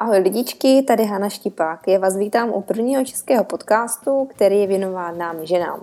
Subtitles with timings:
[0.00, 1.88] Ahoj lidičky, tady Hana Štipák.
[1.88, 5.80] Já vás vítám u prvního českého podcastu, který je věnován nám ženám.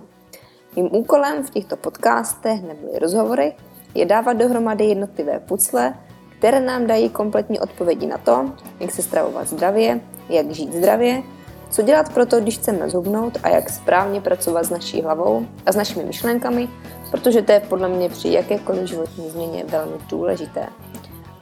[0.76, 3.54] Mým úkolem v těchto podcastech nebo rozhovorech
[3.94, 5.94] je dávat dohromady jednotlivé pucle,
[6.38, 11.22] které nám dají kompletní odpovědi na to, jak se stravovat zdravě, jak žít zdravě,
[11.70, 15.72] co dělat pro to, když chceme zhubnout a jak správně pracovat s naší hlavou a
[15.72, 16.68] s našimi myšlenkami,
[17.10, 20.66] protože to je podle mě při jakékoliv životní změně velmi důležité.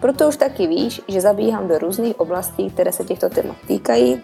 [0.00, 4.22] Proto už taky víš, že zabíhám do různých oblastí, které se těchto témat týkají,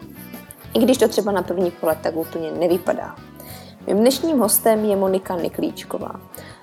[0.74, 3.16] i když to třeba na první pohled tak úplně nevypadá.
[3.86, 6.20] Mým dnešním hostem je Monika Niklíčková.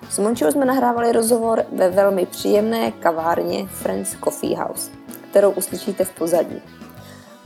[0.10, 4.92] S Mončou jsme nahrávali rozhovor ve velmi příjemné kavárně Friends Coffee House,
[5.32, 6.62] kterou uslyšíte v pozadí.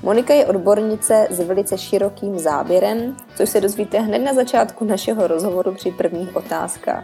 [0.04, 5.74] Monika je odbornice s velice širokým záběrem, což se dozvíte hned na začátku našeho rozhovoru
[5.74, 7.04] při prvních otázkách.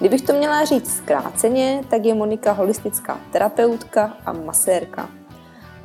[0.00, 5.08] Kdybych to měla říct zkráceně, tak je Monika holistická terapeutka a masérka.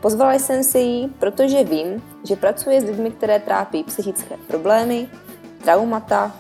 [0.02, 5.10] Pozvala jsem si ji, protože vím, že pracuje s lidmi, které trápí psychické problémy,
[5.64, 6.32] traumata,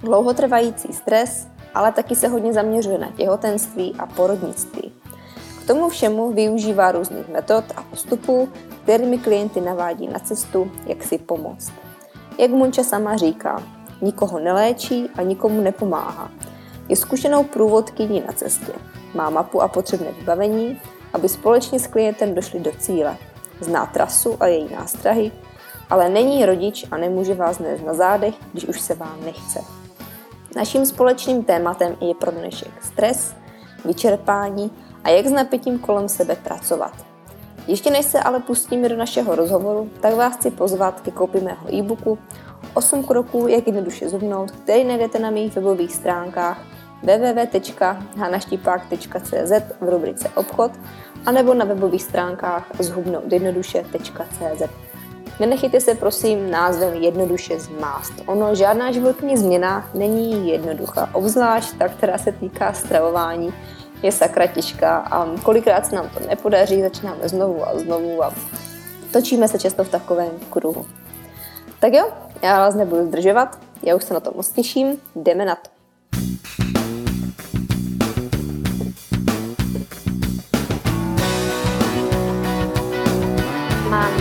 [0.00, 4.92] dlouhotrvající stres, ale taky se hodně zaměřuje na těhotenství a porodnictví.
[5.62, 8.48] K tomu všemu využívá různých metod a postupů,
[8.82, 11.72] kterými klienty navádí na cestu, jak si pomoct.
[12.38, 13.62] Jak Monča sama říká,
[14.00, 16.30] nikoho neléčí a nikomu nepomáhá.
[16.88, 18.72] Je zkušenou průvodkyní na cestě.
[19.14, 20.80] Má mapu a potřebné vybavení,
[21.12, 23.16] aby společně s klientem došli do cíle.
[23.60, 25.32] Zná trasu a její nástrahy,
[25.90, 29.60] ale není rodič a nemůže vás nést na zádech, když už se vám nechce.
[30.56, 33.34] Naším společným tématem je pro dnešek stres,
[33.84, 34.70] vyčerpání
[35.04, 36.92] a jak s napětím kolem sebe pracovat.
[37.66, 41.74] Ještě než se ale pustíme do našeho rozhovoru, tak vás chci pozvat ke koupi mého
[41.74, 42.18] e-booku
[42.74, 50.72] 8 kroků, jak jednoduše zubnout, který najdete na mých webových stránkách www.hanaštipák.cz v rubrice obchod
[51.26, 54.62] anebo na webových stránkách zhubnoutjednoduše.cz.
[55.40, 58.12] Nenechejte se prosím názvem jednoduše zmást.
[58.26, 63.54] Ono žádná životní změna není jednoduchá, obzvlášť ta, která se týká stravování,
[64.02, 68.34] je sakra těžká a kolikrát se nám to nepodaří, začínáme znovu a znovu a
[69.12, 70.86] točíme se často v takovém kruhu.
[71.80, 72.08] Tak jo,
[72.42, 75.70] já vás nebudu zdržovat, já už se na to moc těším, jdeme na to.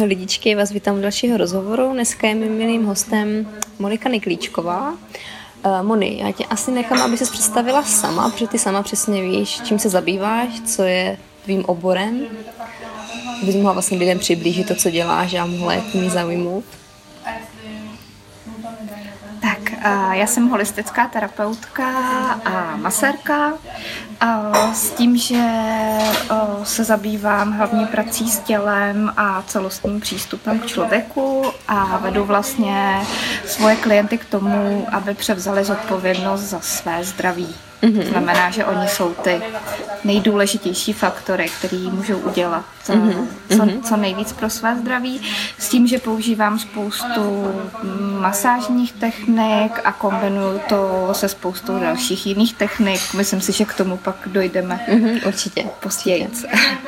[0.00, 1.92] Ahoj lidičky, vás vítám u dalšího rozhovoru.
[1.92, 4.90] Dneska je mým milým hostem Monika Niklíčková.
[4.90, 9.60] Uh, Moni, já tě asi nechám, aby se představila sama, protože ty sama přesně víš,
[9.64, 12.26] čím se zabýváš, co je tvým oborem.
[13.42, 16.64] Abys mohla vlastně lidem přiblížit to, co děláš a mohla je tím zaujmout.
[20.12, 21.88] Já jsem holistická terapeutka
[22.44, 23.52] a masérka
[24.72, 25.44] s tím, že
[26.62, 33.00] se zabývám hlavně prací s tělem a celostním přístupem k člověku a vedu vlastně
[33.46, 37.54] svoje klienty k tomu, aby převzali zodpovědnost za své zdraví.
[37.82, 38.08] Mm-hmm.
[38.08, 39.42] Znamená, že oni jsou ty
[40.04, 43.26] nejdůležitější faktory, které můžou udělat mm-hmm.
[43.48, 43.82] co, mhm.
[43.82, 45.20] co nejvíc pro své zdraví.
[45.58, 47.54] S tím, že používám spoustu
[48.20, 53.00] masážních technik a kombinuju to se spoustou dalších jiných technik.
[53.14, 54.80] Myslím si, že k tomu pak dojdeme.
[54.88, 55.64] Mm-hmm, určitě.
[55.80, 56.30] Později.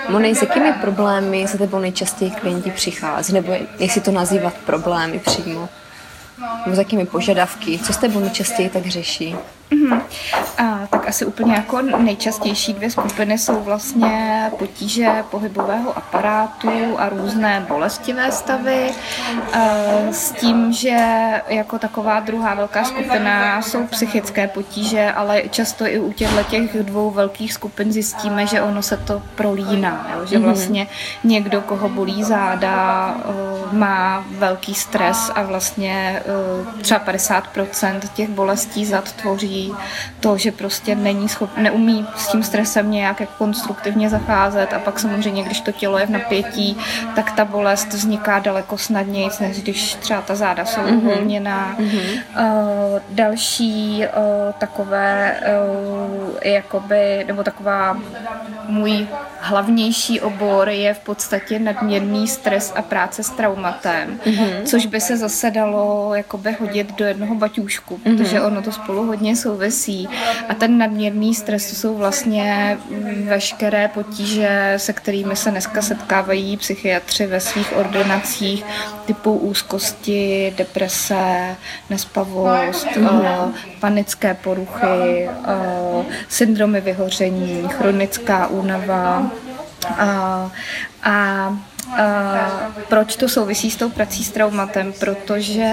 [0.08, 3.32] Monej, s jakými problémy se tebou nejčastěji klienti přichází?
[3.32, 5.68] Nebo jestli to nazývat problémy přímo?
[6.64, 7.78] Nebo s jakými požadavky?
[7.78, 9.36] Co s tebou nejčastěji tak řeší?
[9.72, 10.02] Mm-hmm.
[10.58, 17.66] A, tak asi úplně jako nejčastější dvě skupiny jsou vlastně potíže pohybového aparátu a různé
[17.68, 18.90] bolestivé stavy.
[19.52, 19.58] A,
[20.10, 20.98] s tím, že
[21.48, 27.10] jako taková druhá velká skupina jsou psychické potíže, ale často i u těchto těch dvou
[27.10, 30.10] velkých skupin zjistíme, že ono se to prolíná.
[30.14, 30.26] Jo?
[30.26, 30.46] Že mhm.
[30.46, 30.86] vlastně
[31.24, 33.14] někdo, koho bolí záda,
[33.72, 36.22] má velký stres a vlastně
[36.80, 39.61] třeba 50% těch bolestí zad tvoří
[40.20, 44.98] to, že prostě není schop, neumí s tím stresem nějak jako konstruktivně zacházet a pak
[44.98, 46.76] samozřejmě, když to tělo je v napětí,
[47.14, 50.96] tak ta bolest vzniká daleko snadněji, než když třeba ta záda jsou mm-hmm.
[50.96, 51.76] uvolněná.
[51.78, 52.22] Mm-hmm.
[52.38, 57.96] Uh, další uh, takové uh, jakoby, nebo taková
[58.68, 59.06] můj
[59.40, 64.62] hlavnější obor je v podstatě nadměrný stres a práce s traumatem, mm-hmm.
[64.64, 68.16] což by se zase dalo jakoby hodit do jednoho baťůžku, mm-hmm.
[68.16, 70.08] protože ono to spolu hodně souvisí.
[70.48, 72.78] A ten nadměrný stres to jsou vlastně
[73.24, 78.64] veškeré potíže, se kterými se dneska setkávají psychiatři ve svých ordinacích,
[79.06, 81.56] typu úzkosti, deprese,
[81.90, 83.52] nespavost, mm-hmm.
[83.80, 89.30] panické poruchy, uh, syndromy vyhoření, chronická únava,
[89.84, 90.50] a,
[91.02, 91.52] a
[92.88, 94.92] proč to souvisí s tou prací s traumatem?
[95.00, 95.72] Protože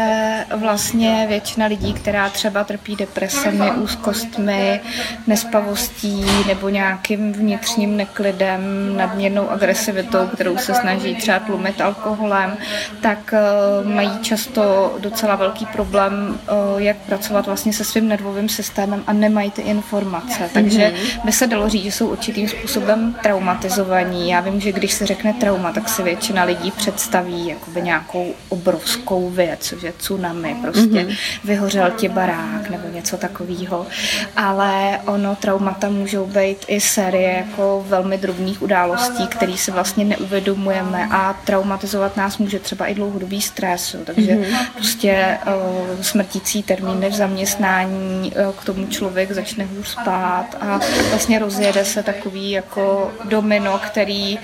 [0.56, 4.82] vlastně většina lidí, která třeba trpí depresemi, úzkostmi,
[5.28, 8.62] nespavostí nebo nějakým vnitřním neklidem,
[8.98, 12.58] nadměrnou agresivitou, kterou se snaží třeba tlumit alkoholem,
[13.02, 16.40] tak uh, mají často docela velký problém,
[16.74, 20.50] uh, jak pracovat vlastně se svým nervovým systémem a nemají ty informace.
[20.54, 21.26] Takže mhm.
[21.26, 24.30] by se dalo říct, že jsou určitým způsobem traumatizovaní.
[24.30, 29.30] Já vím, že když se řekne trauma, tak si většina lidí představí jakoby nějakou obrovskou
[29.30, 31.18] věc, že tsunami, prostě mm-hmm.
[31.44, 33.88] vyhořel ti barák nebo něco takového.
[34.36, 41.08] Ale ono, traumata můžou být i série jako velmi drobných událostí, které si vlastně neuvědomujeme
[41.12, 43.94] a traumatizovat nás může třeba i dlouhodobý stres.
[43.94, 44.00] Jo.
[44.06, 44.66] Takže mm-hmm.
[44.76, 50.80] prostě uh, smrtící termíny v zaměstnání, uh, k tomu člověk začne hůř spát a
[51.10, 54.40] vlastně rozjede se takový jako domino, který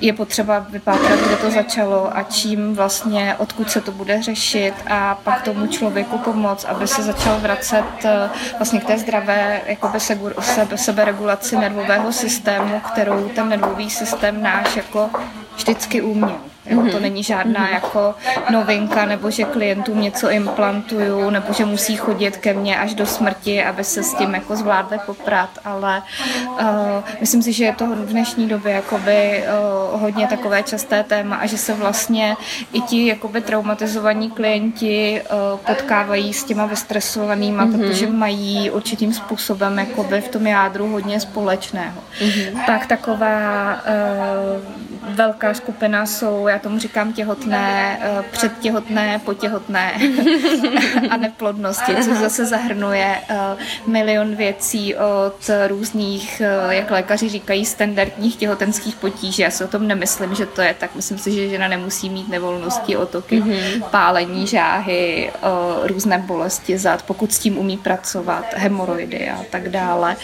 [0.00, 0.66] je potřeba
[0.98, 5.66] vypátrat kde to začalo a čím vlastně, odkud se to bude řešit a pak tomu
[5.66, 12.12] člověku pomoct, aby se začal vracet eh, vlastně k té zdravé jakoby sebe, seberegulaci nervového
[12.12, 15.10] systému, kterou ten nervový systém náš jako
[15.56, 16.47] vždycky uměl.
[16.68, 17.02] Jo, to mhm.
[17.02, 17.72] není žádná mm-hmm.
[17.72, 18.14] jako
[18.50, 23.64] novinka, nebo že klientům něco implantuju, nebo že musí chodit ke mně až do smrti,
[23.64, 26.02] aby se s tím jako zvládli poprat, ale
[26.46, 26.58] uh,
[27.20, 29.44] myslím si, že je to v dnešní době jakoby
[29.94, 32.36] uh, hodně takové časté téma a že se vlastně
[32.72, 37.78] i ti jakoby traumatizovaní klienti uh, potkávají s těma vystresovanýma, mm-hmm.
[37.78, 42.02] protože mají určitým způsobem jakoby v tom jádru hodně společného.
[42.20, 42.66] Mm-hmm.
[42.66, 49.92] Tak taková uh, velká skupina jsou, já tomu říkám těhotné, eh, předtěhotné, potěhotné
[51.10, 53.36] a neplodnosti, což zase zahrnuje eh,
[53.86, 59.42] milion věcí od různých, eh, jak lékaři říkají, standardních těhotenských potíží.
[59.42, 60.94] Já si o tom nemyslím, že to je tak.
[60.94, 63.82] Myslím si, že žena nemusí mít nevolnosti, otoky, mm-hmm.
[63.82, 65.30] pálení, žáhy,
[65.82, 70.16] různé bolesti zad, pokud s tím umí pracovat, hemoroidy a tak dále.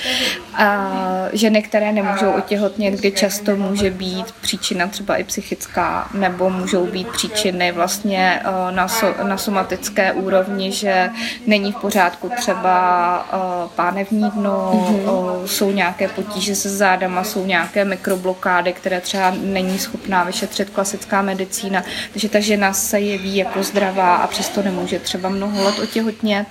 [0.54, 0.90] A
[1.32, 7.08] ženy, které nemůžou otěhotnět, kdy často může být příčina třeba i psychická nebo můžou být
[7.08, 11.10] příčiny vlastně eh, na, so, na somatické úrovni, že
[11.46, 15.46] není v pořádku třeba eh, pánevní dno, mm-hmm.
[15.46, 21.84] jsou nějaké potíže se zádama, jsou nějaké mikroblokády, které třeba není schopná vyšetřit klasická medicína,
[22.12, 26.46] takže ta žena se jeví jako zdravá a přesto nemůže třeba mnoho let otěhotnět.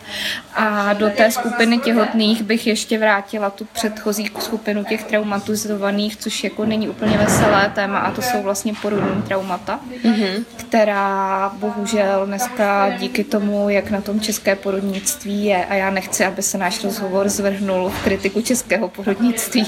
[0.55, 6.65] A do té skupiny těhotných bych ještě vrátila tu předchozí skupinu těch traumatizovaných, což jako
[6.65, 10.43] není úplně veselé téma a to jsou vlastně porodní traumata mm-hmm.
[10.57, 16.41] která bohužel dneska díky tomu, jak na tom české porodnictví je, a já nechci, aby
[16.41, 19.65] se náš rozhovor zvrhnul v kritiku českého porodnictví.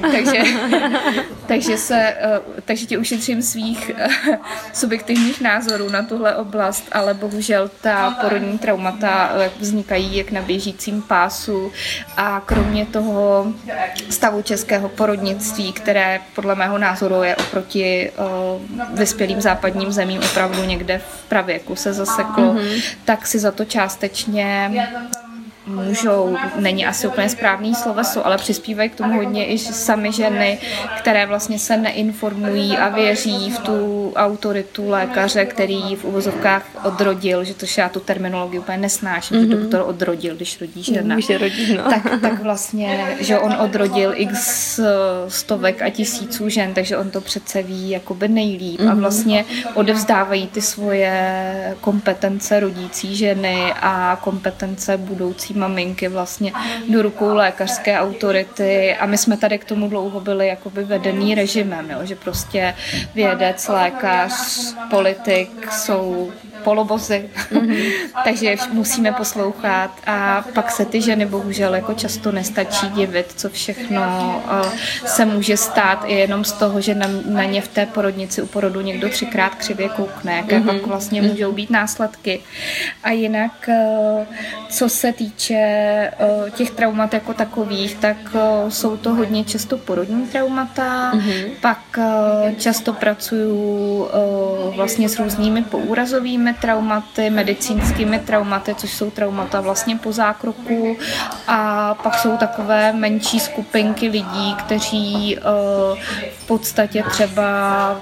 [0.00, 0.42] takže,
[1.46, 4.08] takže, se, eh, takže ti ušetřím svých eh,
[4.72, 11.02] subjektivních názorů na tuhle oblast, ale bohužel ta porodní traumata eh, vznikají jak na běžícím
[11.02, 11.72] pásu
[12.16, 13.46] a kromě toho
[14.10, 18.10] stavu českého porodnictví, které podle mého názoru je oproti
[18.94, 22.82] vyspělým západním zemím opravdu někde v pravěku se zaseklo, mm-hmm.
[23.04, 24.70] tak si za to částečně
[25.74, 30.58] můžou, není asi úplně správný sloveso, ale přispívají k tomu hodně i sami ženy,
[30.98, 37.54] které vlastně se neinformují a věří v tu autoritu lékaře, který v uvozovkách odrodil, že
[37.54, 39.48] to já tu terminologii úplně nesnáším, mm-hmm.
[39.48, 39.62] že mhm.
[39.62, 41.14] doktor odrodil, když rodí žena.
[41.14, 41.82] Když rodí, no.
[41.90, 44.80] tak, tak vlastně, že on odrodil x
[45.28, 48.90] stovek a tisíců žen, takže on to přece ví jakoby nejlíp mm-hmm.
[48.90, 49.00] a mhm.
[49.00, 56.52] vlastně odevzdávají ty svoje kompetence rodící ženy a kompetence budoucí maminky vlastně
[56.88, 61.90] do rukou lékařské autority a my jsme tady k tomu dlouho byli jakoby vedený režimem,
[61.90, 62.74] jo, že prostě
[63.14, 64.32] vědec, lékař,
[64.90, 66.32] politik jsou
[66.64, 67.92] polobozy, mm-hmm.
[68.24, 74.02] takže musíme poslouchat a pak se ty ženy bohužel jako často nestačí divit, co všechno
[74.44, 74.72] uh,
[75.06, 78.46] se může stát i jenom z toho, že na, na ně v té porodnici u
[78.46, 80.66] porodu někdo třikrát křivě koukne, jaké mm-hmm.
[80.66, 81.30] pak vlastně mhm.
[81.30, 82.40] můžou být následky.
[83.02, 84.26] A jinak, uh,
[84.68, 85.60] co se týče
[86.20, 88.16] uh, těch traumat jako takových, tak
[88.68, 91.50] jsou to hodně často porodní traumata, mm-hmm.
[91.60, 91.98] pak
[92.58, 94.08] často pracuju
[94.76, 95.62] vlastně s různými
[96.50, 100.96] poúrazovými traumaty, medicínskými traumaty, což jsou traumata vlastně po zákroku
[101.46, 105.98] a pak jsou takové menší skupinky lidí, kteří uh,
[106.38, 108.00] v podstatě třeba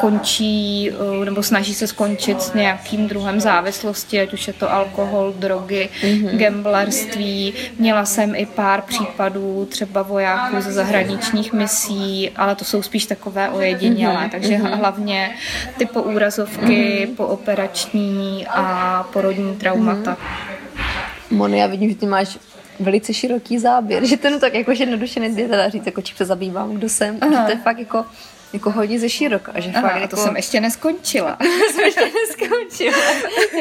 [0.00, 5.32] končí uh, nebo snaží se skončit s nějakým druhem závislosti, ať už je to alkohol,
[5.36, 6.36] drogy, mm-hmm.
[6.36, 7.54] gamblerství.
[7.78, 13.48] Měla jsem i pár případů třeba vojáků ze zahraničních misí, ale to jsou spíš takové
[13.50, 14.30] ojedinělé, mm-hmm.
[14.30, 14.78] takže mm-hmm.
[14.78, 15.30] hlavně
[15.78, 17.16] ty poúrazovky, mm-hmm.
[17.16, 17.69] pooperační
[18.48, 20.16] a porodní traumata.
[20.16, 21.36] Mm-hmm.
[21.36, 22.38] Moni, já vidím, že ty máš
[22.80, 26.74] velice široký záběr, že ten tak jako jednoduše nejde teda říct, jako čím se zabývám,
[26.74, 27.32] kdo jsem, Aha.
[27.32, 28.04] že to je fakt jako
[28.52, 29.52] jako hodně ze široka.
[29.60, 30.16] Že Aha, fakt jako...
[30.16, 31.38] to jsem ještě neskončila.
[31.72, 33.04] jsem ještě neskončila.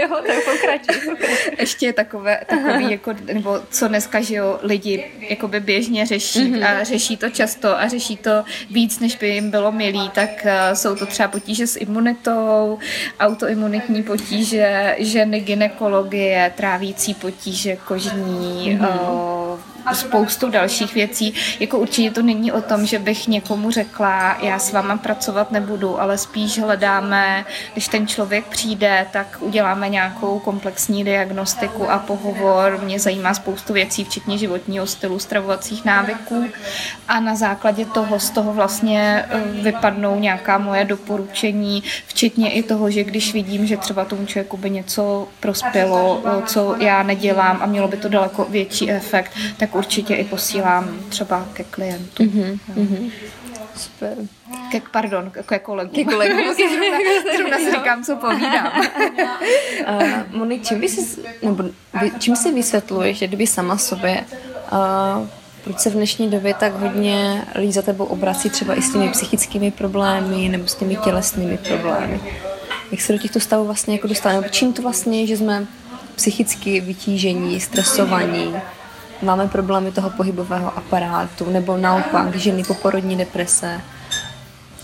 [0.01, 1.17] jo, tak pokračuj,
[1.59, 6.79] Ještě je takové, takový, jako, nebo co dneska, že jo, lidi jakoby běžně řeší mm-hmm.
[6.79, 10.75] a řeší to často a řeší to víc, než by jim bylo milý, tak uh,
[10.75, 12.79] jsou to třeba potíže s imunitou,
[13.19, 19.53] autoimunitní potíže, ženy, ginekologie, trávící potíže, kožní, mm-hmm.
[19.53, 19.59] uh,
[19.93, 21.33] spoustu dalších věcí.
[21.59, 26.01] Jako určitě to není o tom, že bych někomu řekla, já s váma pracovat nebudu,
[26.01, 32.79] ale spíš hledáme, když ten člověk přijde, tak uděláme nějakou komplexní diagnostiku a pohovor.
[32.83, 36.45] Mě zajímá spoustu věcí, včetně životního stylu, stravovacích návyků
[37.07, 42.91] a na základě toho z toho vlastně eh, vypadnou nějaká moje doporučení, včetně i toho,
[42.91, 47.87] že když vidím, že třeba tomu člověku by něco prospělo, co já nedělám a mělo
[47.87, 52.27] by to daleko větší efekt, tak určitě i posílám třeba ke klientům.
[52.27, 53.11] Mm-hmm, mm-hmm.
[53.75, 54.17] Super.
[54.71, 55.95] Ke, pardon, ke kolegům.
[55.95, 56.55] Ke kolegům.
[57.37, 58.71] Zrovna si říkám, co povídám.
[59.87, 61.63] uh, Moni, čím, by si, nebo,
[62.19, 64.25] čím si vysvětluješ, že kdyby sama sobě
[64.71, 65.27] uh,
[65.63, 69.09] proč se v dnešní době tak hodně lidí za tebou obrací třeba i s těmi
[69.09, 72.21] psychickými problémy nebo s těmi tělesnými problémy?
[72.91, 74.49] Jak se do těchto stavů vlastně jako dostaneme?
[74.49, 75.67] Čím to vlastně je, že jsme
[76.15, 78.55] psychicky vytížení, stresovaní,
[79.21, 83.81] máme problémy toho pohybového aparátu, nebo naopak ženy po porodní deprese.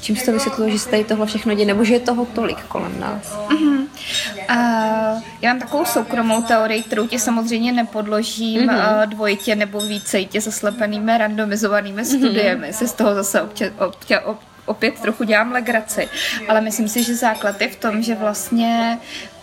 [0.01, 2.63] Čím se to vysvětluje, že se tady tohle všechno děje, nebo že je toho tolik
[2.63, 3.37] kolem nás?
[3.49, 3.85] Mm-hmm.
[4.49, 9.03] Uh, já mám takovou soukromou teorii, kterou ti samozřejmě nepodložím mm-hmm.
[9.03, 12.17] uh, dvojitě nebo vícejtě zaslepenými randomizovanými mm-hmm.
[12.17, 12.73] studiemi.
[12.73, 14.21] Se z toho zase občas, občas,
[14.65, 16.09] opět trochu dělám legraci,
[16.47, 18.97] ale myslím si, že základ je v tom, že vlastně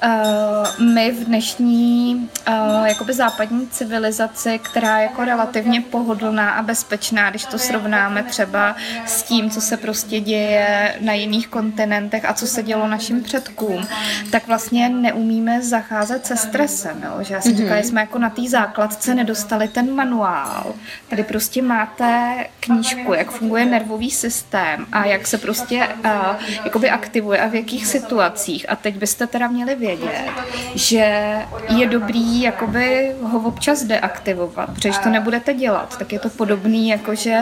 [0.04, 7.30] uh, my v dnešní uh, jakoby západní civilizaci, která je jako relativně pohodlná a bezpečná,
[7.30, 12.46] když to srovnáme třeba s tím, co se prostě děje na jiných kontinentech a co
[12.46, 13.86] se dělo našim předkům,
[14.30, 17.02] tak vlastně neumíme zacházet se stresem.
[17.02, 17.22] Jo?
[17.22, 17.56] Že já mm-hmm.
[17.56, 20.74] říkala, jsme jako na té základce nedostali ten manuál.
[21.08, 26.10] Tady prostě máte knížku, jak funguje nervový systém a jak se prostě uh,
[26.64, 28.70] jakoby aktivuje a v jakých situacích.
[28.70, 30.30] A teď byste teda měli vědět, vědět,
[30.74, 31.36] že
[31.68, 37.14] je dobrý jakoby ho občas deaktivovat, protože to nebudete dělat, tak je to podobný, jako
[37.14, 37.38] že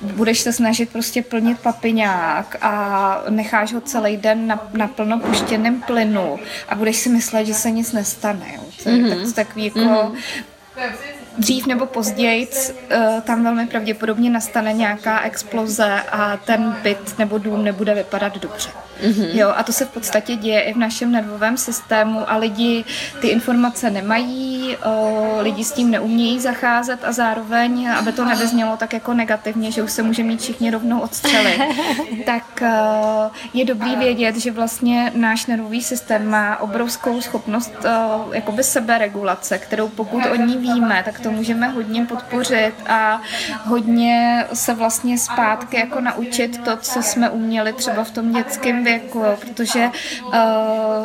[0.00, 5.82] budeš se snažit prostě plnit papiňák a necháš ho celý den na, na plno puštěném
[5.82, 6.38] plynu
[6.68, 8.46] a budeš si myslet, že se nic nestane.
[8.54, 8.62] Jo.
[8.82, 9.24] To je mm-hmm.
[9.24, 16.36] tak, takový jako mm-hmm dřív nebo později uh, tam velmi pravděpodobně nastane nějaká exploze a
[16.36, 18.70] ten byt nebo dům nebude vypadat dobře.
[19.02, 19.28] Mm-hmm.
[19.32, 22.84] Jo, a to se v podstatě děje i v našem nervovém systému a lidi
[23.20, 28.92] ty informace nemají, o, lidi s tím neumějí zacházet a zároveň, aby to nevyznělo tak
[28.92, 31.60] jako negativně, že už se může mít všichni rovnou odstřelit,
[32.26, 38.62] tak o, je dobrý vědět, že vlastně náš nervový systém má obrovskou schopnost o, jakoby
[38.62, 43.20] seberegulace, kterou pokud o ní víme, tak to můžeme hodně podpořit a
[43.64, 49.22] hodně se vlastně zpátky jako naučit to, co jsme uměli třeba v tom dětském věku,
[49.40, 49.90] protože
[50.24, 50.32] uh,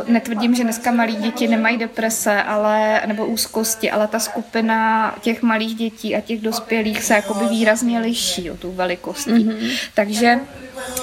[0.07, 5.75] netvrdím, že dneska malí děti nemají deprese ale, nebo úzkosti, ale ta skupina těch malých
[5.75, 9.31] dětí a těch dospělých se jakoby výrazně liší o tu velikostí.
[9.31, 9.71] Mm-hmm.
[9.93, 10.39] Takže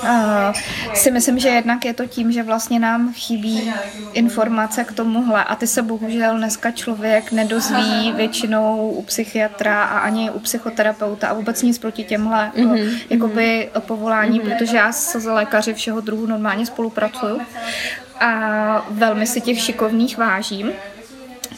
[0.02, 0.52] Uh,
[0.94, 3.72] si myslím, že jednak je to tím, že vlastně nám chybí
[4.12, 10.30] informace k tomuhle a ty se bohužel dneska člověk nedozví většinou u psychiatra a ani
[10.30, 12.98] u psychoterapeuta a vůbec nic proti těmhle mm-hmm.
[13.10, 14.58] jakoby povolání, mm-hmm.
[14.58, 17.40] protože já s lékaři všeho druhu normálně spolupracuju
[18.20, 20.72] a velmi si těch šikovných vážím.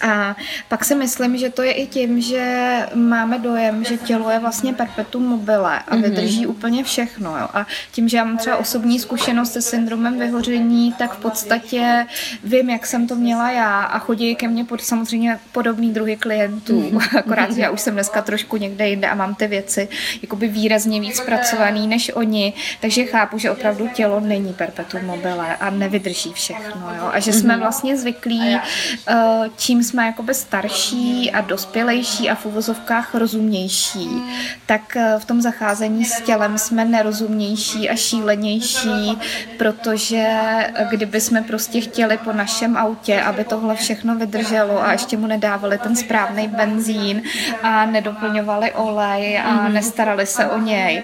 [0.03, 0.37] A
[0.69, 4.73] pak si myslím, že to je i tím, že máme dojem, že tělo je vlastně
[4.73, 6.03] perpetuum mobile a mhm.
[6.03, 6.51] vydrží mm-hmm.
[6.51, 7.39] úplně všechno.
[7.39, 7.49] Jo.
[7.55, 12.07] A tím, že já mám třeba osobní zkušenost se syndromem vyhoření, tak v podstatě
[12.45, 16.81] vím, jak jsem to měla já a chodí ke mně pod, samozřejmě podobný druhy klientů.
[16.81, 17.19] Mm-hmm.
[17.19, 19.89] Akorát, že já už jsem dneska trošku někde jinde a mám ty věci
[20.23, 25.71] jakoby výrazně víc zpracovaný než oni, takže chápu, že opravdu tělo není perpetuum mobile a
[25.71, 26.91] nevydrží všechno.
[26.97, 27.11] Jo.
[27.13, 27.61] A že jsme mm-hmm.
[27.61, 28.57] vlastně zvyklí,
[29.11, 34.09] uh, čím jsme jakoby starší a dospělejší a v uvozovkách rozumnější,
[34.67, 39.19] tak eh, v tom zacházení s tělem jsme nerozumnější a šílenější,
[39.59, 45.17] protože eh, kdyby jsme prostě chtěli po našem autě, aby tohle všechno vydrželo a ještě
[45.17, 47.23] mu nedávali ten správný benzín
[47.63, 49.73] a nedoplňovali olej a mm-hmm.
[49.73, 51.03] nestarali se o něj,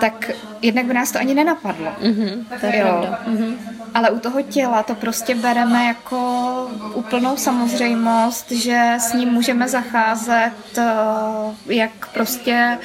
[0.00, 0.30] tak
[0.62, 1.92] jednak by nás to ani nenapadlo.
[2.02, 3.16] Mm-hmm, to je jo.
[3.26, 3.54] Mm-hmm.
[3.94, 6.18] Ale u toho těla to prostě bereme jako
[6.94, 8.07] úplnou samozřejmost,
[8.50, 10.84] že s ním můžeme zacházet, eh,
[11.66, 12.78] jak prostě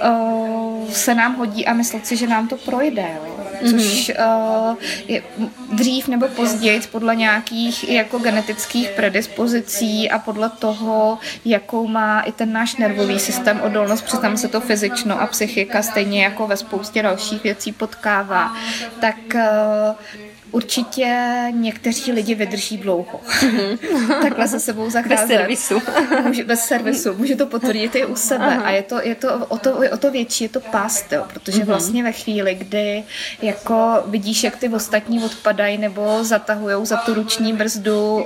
[0.00, 3.06] eh, se nám hodí a myslet si, že nám to projde.
[3.16, 3.36] Jo.
[3.60, 4.76] Což mm-hmm.
[5.08, 5.22] je
[5.72, 12.52] dřív nebo později podle nějakých jako genetických predispozicí a podle toho, jakou má i ten
[12.52, 17.02] náš nervový systém odolnost, protože tam se to fyzično a psychika stejně jako ve spoustě
[17.02, 18.52] dalších věcí potkává,
[19.00, 19.16] tak
[20.56, 21.06] Určitě
[21.50, 23.20] někteří lidi vydrží dlouho.
[23.40, 23.78] Mm-hmm.
[24.22, 25.18] Takhle se sebou zacházet.
[25.18, 25.82] Bez servisu.
[26.22, 27.14] Může, bez servisu.
[27.14, 28.46] Může to potvrdit i u sebe.
[28.46, 28.62] Aha.
[28.62, 31.58] A je to, je to, o, to, o to větší je to pást, jo, protože
[31.58, 31.66] mm-hmm.
[31.66, 33.04] vlastně ve chvíli, kdy
[33.42, 38.22] jako vidíš, jak ty ostatní odpadají nebo zatahují za tu ruční brzdu uh,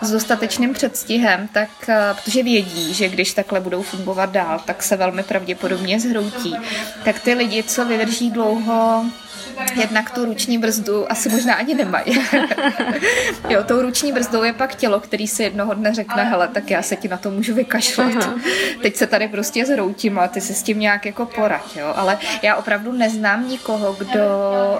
[0.00, 1.94] s dostatečným předstihem, tak uh,
[2.24, 6.56] protože vědí, že když takhle budou fungovat dál, tak se velmi pravděpodobně zhroutí.
[7.04, 9.04] Tak ty lidi, co vydrží dlouho,
[9.74, 12.20] jednak tu ruční brzdu asi možná ani nemají.
[13.48, 16.82] jo, tou ruční brzdou je pak tělo, který si jednoho dne řekne, hele, tak já
[16.82, 18.12] se ti na to můžu vykašlat.
[18.20, 18.34] Aha.
[18.82, 21.92] Teď se tady prostě zhroutím a ty se s tím nějak jako porad, jo.
[21.96, 24.20] Ale já opravdu neznám nikoho, kdo,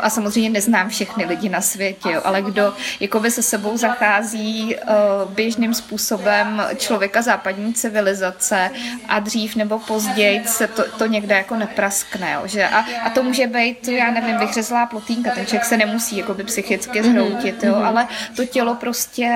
[0.00, 4.76] a samozřejmě neznám všechny lidi na světě, jo, ale kdo jako by se sebou zachází
[4.76, 8.70] uh, běžným způsobem člověka západní civilizace
[9.08, 12.68] a dřív nebo později se to, to někde jako nepraskne, jo, že?
[12.68, 17.02] A, a to může být, já nevím, vyhřezlá plotínka, ten člověk se nemusí jakoby psychicky
[17.02, 18.06] zhroutit, jo, ale
[18.36, 19.30] to tělo prostě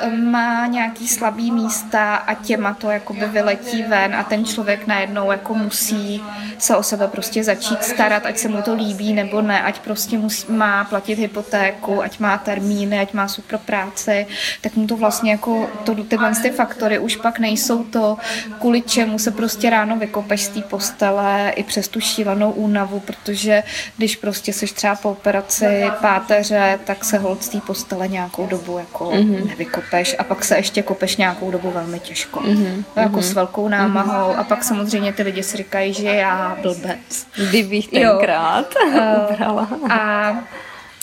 [0.00, 5.30] eh, má nějaký slabý místa a těma to jakoby vyletí ven a ten člověk najednou
[5.30, 6.22] jako musí
[6.58, 10.18] se o sebe prostě začít starat, ať se mu to líbí nebo ne, ať prostě
[10.18, 14.26] musí, má platit hypotéku, ať má termíny, ať má super práci,
[14.60, 18.16] tak mu to vlastně jako to, tyhle ty faktory už pak nejsou to,
[18.60, 23.62] kvůli čemu se prostě ráno vykopeš z té postele i přes tu šílenou únavu, protože
[23.96, 28.78] když prostě seš třeba po operaci páteře, tak se hold z té postele nějakou dobu
[28.78, 29.48] jako mm-hmm.
[29.48, 32.40] nevykopeš a pak se ještě kopeš nějakou dobu velmi těžko.
[32.40, 32.84] Mm-hmm.
[32.96, 33.22] Jako mm-hmm.
[33.22, 34.40] s velkou námahou mm-hmm.
[34.40, 37.26] a pak samozřejmě ty lidi si říkají, že já blbec.
[37.48, 38.74] Kdybych tenkrát
[39.30, 39.68] ubrala.
[39.90, 40.30] a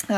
[0.10, 0.16] uh,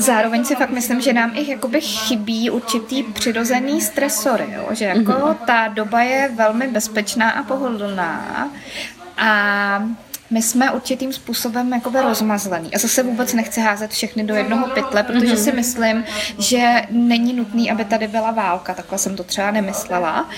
[0.00, 4.68] Zároveň si fakt myslím, že nám i jakoby chybí určitý přirozený stresory, jo?
[4.70, 5.34] že jako mm-hmm.
[5.34, 8.48] ta doba je velmi bezpečná a pohodlná
[9.18, 9.82] a
[10.30, 12.74] my jsme určitým způsobem jakoby rozmazlený.
[12.74, 16.04] A zase vůbec nechci házet všechny do jednoho pytle, protože si myslím,
[16.38, 20.28] že není nutný, aby tady byla válka, takhle jsem to třeba nemyslela,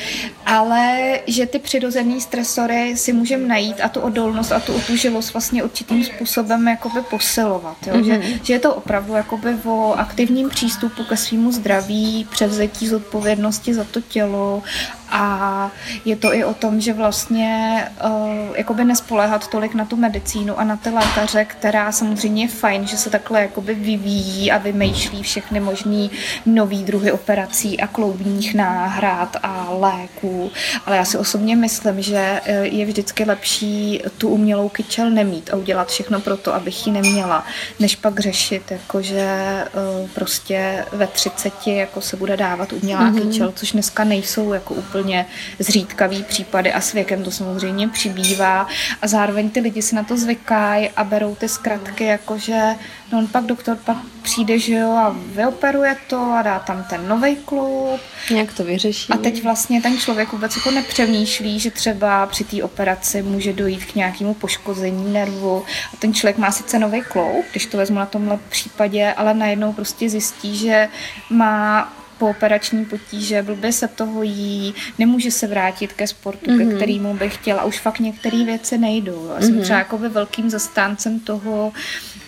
[0.47, 5.63] ale že ty přirozené stresory si můžeme najít a tu odolnost a tu utužilost vlastně
[5.63, 7.77] určitým způsobem jakoby posilovat.
[7.87, 8.05] Jo?
[8.05, 8.39] Že, mhm.
[8.43, 14.01] že je to opravdu jakoby o aktivním přístupu ke svýmu zdraví, převzetí zodpovědnosti za to
[14.01, 14.63] tělo
[15.11, 15.71] a
[16.05, 20.65] je to i o tom, že vlastně uh, jakoby nespoléhat tolik na tu medicínu a
[20.65, 25.61] na ty lékaře, která samozřejmě je fajn, že se takhle jakoby vyvíjí a vymýšlí všechny
[25.61, 26.11] možný
[26.47, 30.51] nový druhy operací a kloubních náhrad a léků.
[30.87, 35.57] Ale já si osobně myslím, že eh, je vždycky lepší tu umělou kyčel nemít a
[35.57, 37.45] udělat všechno pro to, abych ji neměla,
[37.79, 39.65] než pak řešit, jakože
[40.03, 43.31] uh, prostě ve 30 jako se bude dávat umělá mm-hmm.
[43.31, 45.27] kyčel, což dneska nejsou jako úplně úplně
[45.59, 48.67] zřídkavý případy a s věkem to samozřejmě přibývá
[49.03, 52.61] a zároveň ty lidi si na to zvykají a berou ty zkratky, jakože
[53.13, 57.09] no on pak doktor pak přijde, že jo, a vyoperuje to a dá tam ten
[57.09, 58.01] nový klub.
[58.31, 59.13] Jak to vyřeší.
[59.13, 63.85] A teď vlastně ten člověk vůbec jako nepřemýšlí, že třeba při té operaci může dojít
[63.85, 68.07] k nějakému poškození nervu a ten člověk má sice nový kloub, když to vezmu na
[68.07, 70.89] tomhle případě, ale najednou prostě zjistí, že
[71.31, 76.59] má pooperační potíže, blbě se toho jí, nemůže se vrátit ke sportu, mm-hmm.
[76.59, 76.77] ke mhm.
[76.77, 77.65] kterému by chtěla.
[77.65, 79.31] Už fakt některé věci nejdou.
[79.35, 79.63] Já jsem mm-hmm.
[79.63, 81.73] třeba jako velkým zastáncem toho,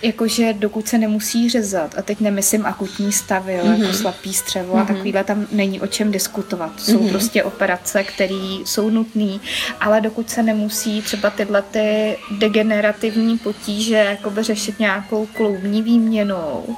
[0.03, 3.83] jakože dokud se nemusí řezat, a teď nemyslím akutní stavy, jo, mm-hmm.
[3.83, 4.83] jako slabý střevo mm-hmm.
[4.83, 6.81] a takovýhle, tam není o čem diskutovat.
[6.81, 7.11] Jsou mm-hmm.
[7.11, 9.39] prostě operace, které jsou nutné,
[9.81, 16.77] ale dokud se nemusí třeba tyhle ty degenerativní potíže jakoby řešit nějakou kloubní výměnou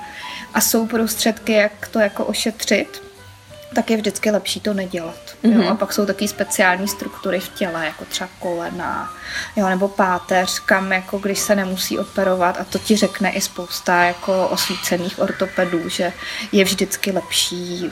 [0.55, 3.03] a jsou prostředky, jak to jako ošetřit,
[3.75, 5.37] tak je vždycky lepší to nedělat.
[5.45, 5.53] Mm-hmm.
[5.53, 5.59] Jo?
[5.59, 5.69] Mhm.
[5.69, 9.13] A pak jsou taky speciální struktury v těle, jako třeba kolena,
[9.57, 9.69] jo?
[9.69, 14.49] nebo páteř, kam jako když se nemusí operovat a to ti řekne i spousta jako
[14.49, 16.13] osvícených ortopedů, že
[16.53, 17.91] je vždycky lepší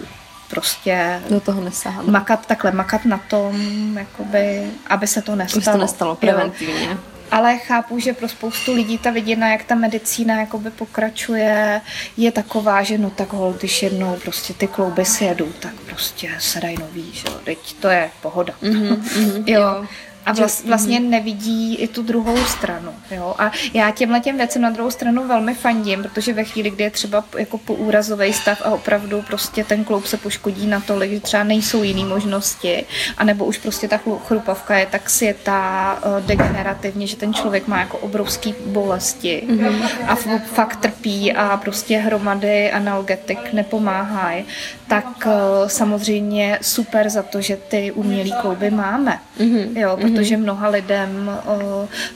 [0.51, 1.63] prostě do toho.
[2.03, 3.57] Makat takhle, makat na tom,
[3.99, 5.63] jakoby, aby se to nestalo.
[5.67, 6.85] Aby to nestalo preventivně.
[6.91, 11.81] Jo ale chápu, že pro spoustu lidí ta viděna, jak ta medicína jakoby pokračuje,
[12.17, 16.31] je taková, že no tak hol, když jednou prostě ty klouby si jedou, tak prostě
[16.39, 18.55] se dají nový, že jo, teď to je pohoda.
[18.63, 19.61] Mm-hmm, mm-hmm, jo.
[19.61, 19.87] jo.
[20.27, 21.11] A vlast, vlastně mhm.
[21.11, 22.95] nevidí i tu druhou stranu.
[23.11, 23.35] Jo?
[23.39, 26.91] A já těmhle těm věcem na druhou stranu velmi fandím, protože ve chvíli, kdy je
[26.91, 31.83] třeba jako úrazový stav a opravdu prostě ten kloub se poškodí natolik, že třeba nejsou
[31.83, 32.87] jiné možnosti,
[33.19, 37.99] anebo už prostě ta chrupavka je tak světá uh, degenerativně, že ten člověk má jako
[37.99, 39.89] obrovský bolesti mm-hmm.
[40.07, 44.45] a fakt trpí a prostě hromady analgetik nepomáhají,
[44.93, 45.33] tak uh,
[45.69, 49.19] samozřejmě super za to, že ty umělé klouby máme.
[49.41, 49.79] Mm-hmm.
[49.79, 51.41] Jo, protože mnoha lidem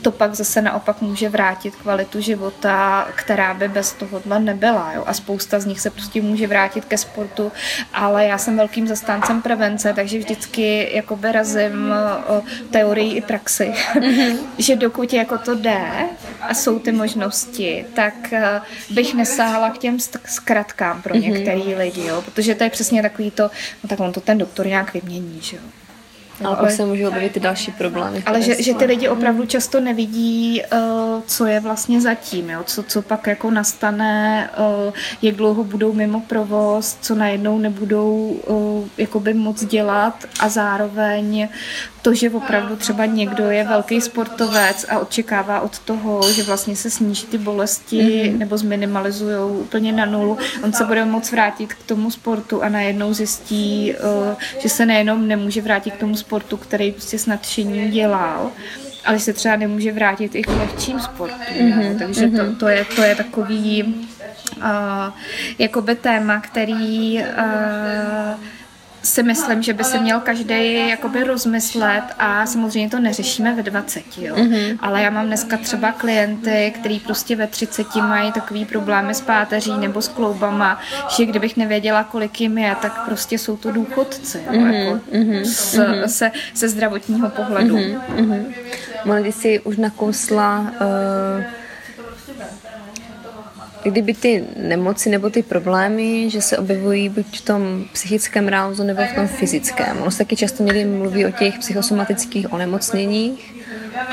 [0.02, 4.92] to pak zase naopak může vrátit kvalitu života, která by bez tohohle nebyla.
[4.92, 5.04] Jo?
[5.06, 7.52] A spousta z nich se prostě může vrátit ke sportu,
[7.94, 11.94] ale já jsem velkým zastáncem prevence, takže vždycky jakoby razím
[12.70, 14.36] teorii i praxi, mm-hmm.
[14.58, 15.80] že dokud jako to jde
[16.40, 18.34] a jsou ty možnosti, tak
[18.90, 21.32] bych nesáhala k těm zkratkám pro mm-hmm.
[21.32, 22.22] některý lidi, jo?
[22.22, 23.50] protože to je přesně takový to,
[23.82, 25.62] no tak on to ten doktor nějak vymění, že jo.
[26.44, 28.22] Ale pak se můžou objevit ty další problémy.
[28.26, 30.78] Ale že, že ty lidi opravdu často nevidí, uh,
[31.26, 32.60] co je vlastně zatím, jo?
[32.64, 34.50] Co, co pak jako nastane,
[34.86, 41.48] uh, jak dlouho budou mimo provoz, co najednou nebudou uh, jakoby moc dělat a zároveň
[42.02, 46.90] to, že opravdu třeba někdo je velký sportovec a očekává od toho, že vlastně se
[46.90, 48.38] sníží ty bolesti mm-hmm.
[48.38, 53.12] nebo zminimalizují úplně na nulu, on se bude moc vrátit k tomu sportu a najednou
[53.12, 53.94] zjistí,
[54.58, 56.25] že se nejenom nemůže vrátit k tomu sportu,
[56.56, 58.50] který prostě s nadšením dělal,
[59.04, 61.56] ale se třeba nemůže vrátit i k lehčím sportům.
[61.58, 62.50] Mm-hmm, Takže mm-hmm.
[62.50, 63.82] To, to, je, to je takový
[64.56, 64.62] uh,
[65.58, 67.24] jakoby téma, který uh,
[69.06, 74.02] si myslím, že by se měl každý jakoby rozmyslet a samozřejmě to neřešíme ve 20,
[74.18, 74.34] jo.
[74.36, 74.78] Mm-hmm.
[74.80, 79.72] Ale já mám dneska třeba klienty, který prostě ve 30 mají takový problémy s páteří
[79.78, 80.80] nebo s kloubama,
[81.16, 84.72] že kdybych nevěděla, kolik jim je, tak prostě jsou to důchodci, jo, mm-hmm.
[84.72, 85.40] jako mm-hmm.
[85.40, 86.06] S, mm-hmm.
[86.06, 87.76] Se, se zdravotního pohledu.
[87.76, 88.44] Mm-hmm.
[89.04, 91.65] Mohli si už nakousla uh
[93.90, 99.02] kdyby ty nemoci nebo ty problémy, že se objevují buď v tom psychickém rázu nebo
[99.12, 100.02] v tom fyzickém.
[100.02, 103.54] Ono se taky často někdy mluví o těch psychosomatických onemocněních,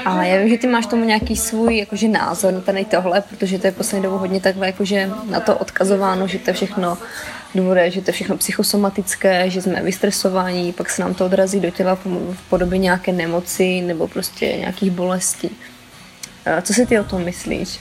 [0.06, 3.60] ale já vím, že ty máš tomu nějaký svůj jakože názor na tady tohle, protože
[3.60, 6.98] to je poslední dobu hodně takhle jakože na to odkazováno, že to je všechno
[7.56, 11.70] důvody, že to je všechno psychosomatické, že jsme vystresovaní, pak se nám to odrazí do
[11.70, 15.50] těla v podobě nějaké nemoci nebo prostě nějakých bolestí.
[16.62, 17.80] Co si ty o tom myslíš?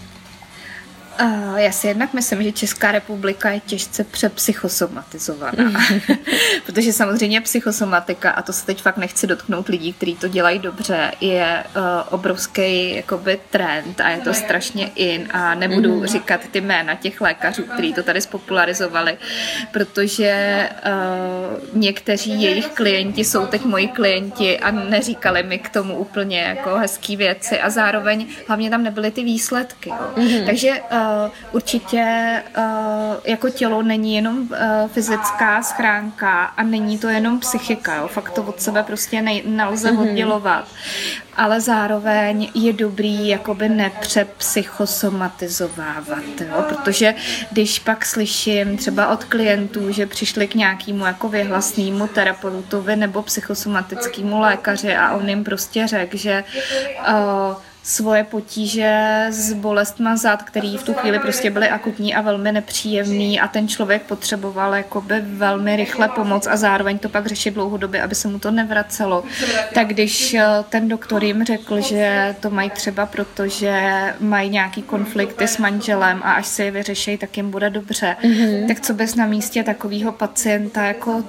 [1.21, 5.73] Uh, já si jednak myslím, že Česká republika je těžce přepsychosomatizovaná,
[6.67, 11.13] protože samozřejmě psychosomatika, a to se teď fakt nechci dotknout lidí, kteří to dělají dobře,
[11.21, 16.07] je uh, obrovský jakoby trend a je to strašně in a nebudu mm.
[16.07, 19.19] říkat ty jména těch lékařů, kteří to tady spopularizovali,
[19.73, 26.41] protože uh, někteří jejich klienti jsou teď moji klienti a neříkali mi k tomu úplně
[26.41, 29.91] jako hezký věci a zároveň hlavně tam nebyly ty výsledky.
[29.91, 30.13] Jo.
[30.17, 30.47] Mm.
[30.47, 31.02] Takže uh,
[31.53, 32.65] určitě uh,
[33.25, 34.49] jako tělo není jenom uh,
[34.87, 37.95] fyzická schránka a není to jenom psychika.
[37.95, 38.09] Jo.
[38.09, 40.11] Fakt to od sebe prostě ne, nelze mm-hmm.
[40.11, 40.69] oddělovat.
[41.37, 46.65] Ale zároveň je dobrý jakoby nepřepsychosomatizovávat, jo?
[46.69, 47.15] protože
[47.51, 54.41] když pak slyším třeba od klientů, že přišli k nějakému jako vyhlasnému terapeutovi nebo psychosomatickému
[54.41, 56.45] lékaři a on jim prostě řekl, že
[57.09, 62.53] uh, svoje potíže s bolestma zad, který v tu chvíli prostě byly akutní a velmi
[62.53, 68.03] nepříjemný a ten člověk potřeboval jakoby velmi rychle pomoc a zároveň to pak řešit dlouhodobě,
[68.03, 69.25] aby se mu to nevracelo.
[69.75, 74.83] Tak když eh, ten doktor jim řekl, že to mají třeba proto, že mají nějaký
[74.83, 78.69] konflikty s manželem a až se je vyřeší, tak jim bude dobře, mm-hmm.
[78.69, 81.25] tak co bez na místě takového pacienta jako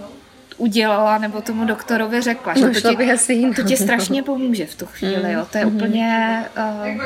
[0.57, 2.53] udělala nebo tomu doktorovi řekla.
[2.53, 5.31] Že to, ti, asi to ti strašně pomůže v tu chvíli.
[5.31, 5.47] Jo.
[5.51, 5.75] To je mm.
[5.75, 6.39] úplně,
[6.81, 7.03] uh,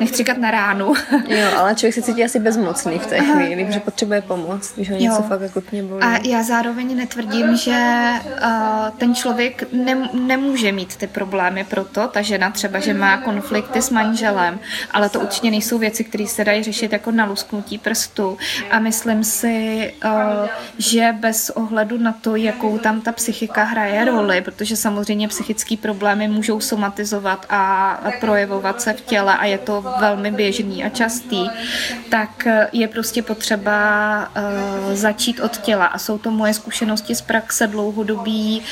[0.00, 0.86] nechci říkat na ránu.
[1.28, 4.96] jo, ale člověk se cítí asi bezmocný v té chvíli, že potřebuje pomoc, když ho
[4.96, 5.28] něco jo.
[5.28, 6.02] fakt akutně bolí.
[6.02, 12.22] A já zároveň netvrdím, že uh, ten člověk ne, nemůže mít ty problémy proto, ta
[12.22, 14.60] žena třeba, že má konflikty s manželem,
[14.90, 18.38] ale to určitě nejsou věci, které se dají řešit jako na lusknutí prstu.
[18.70, 20.10] A myslím si, uh,
[20.78, 26.28] že bez ohledu na to, jakou tam ta psychika hraje roli, protože samozřejmě psychické problémy
[26.28, 31.48] můžou somatizovat a projevovat se v těle a je to velmi běžný a častý,
[32.10, 33.78] tak je prostě potřeba
[34.28, 35.86] uh, začít od těla.
[35.86, 38.62] A jsou to moje zkušenosti z praxe dlouhodobí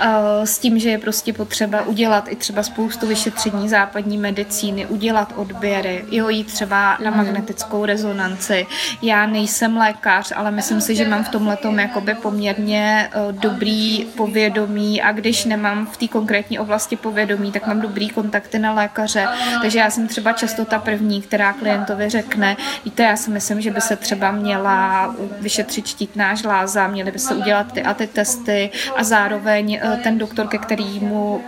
[0.00, 0.08] uh,
[0.44, 6.04] s tím, že je prostě potřeba udělat i třeba spoustu vyšetření západní medicíny, udělat odběry,
[6.10, 7.16] jo, jít třeba na mhm.
[7.18, 8.66] magnetickou rezonanci.
[9.02, 15.02] Já nejsem lékař, ale myslím si, že mám v tomhle jakoby poměrně uh, dobrý povědomí
[15.02, 19.28] a když nemám v té konkrétní oblasti povědomí, tak mám dobrý kontakty na lékaře.
[19.62, 23.70] Takže já jsem třeba často ta první, která klientovi řekne, víte, já si myslím, že
[23.70, 28.70] by se třeba měla vyšetřit štítná žláza, měly by se udělat ty a ty testy
[28.96, 31.42] a zároveň uh, ten doktor, ke kterému uh,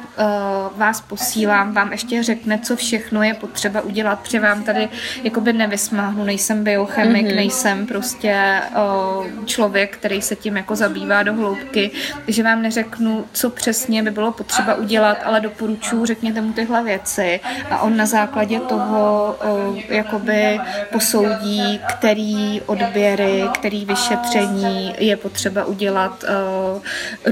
[0.77, 4.89] vás posílám, vám ještě řekne, co všechno je potřeba udělat, protože vám tady
[5.25, 7.37] jakoby nevysmáhnu, nejsem biochemik, mm-hmm.
[7.37, 11.86] nejsem prostě uh, člověk, který se tím jako zabývá do hloubky,
[12.29, 17.41] že vám neřeknu, co přesně by bylo potřeba udělat, ale doporučuji, řekněte mu tyhle věci
[17.71, 20.61] a on na základě toho uh, jakoby
[20.93, 26.83] posoudí, který odběry, který vyšetření je potřeba udělat uh,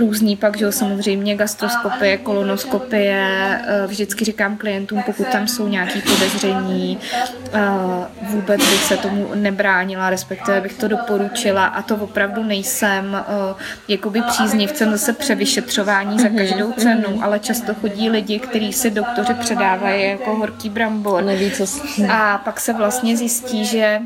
[0.01, 0.37] různý.
[0.37, 6.99] Pak, že samozřejmě gastroskopie, kolonoskopie, uh, vždycky říkám klientům, pokud tam jsou nějaké podezření,
[8.23, 13.25] vůbec bych se tomu nebránila, respektive bych to doporučila a to opravdu nejsem
[13.88, 16.75] jakoby příznivcem zase převyšetřování za mhm, každou mhm.
[16.77, 21.25] cenu, ale často chodí lidi, kteří si doktoři předávají jako horký brambor.
[21.25, 21.65] Neví, co
[22.11, 24.01] a pak se vlastně zjistí, že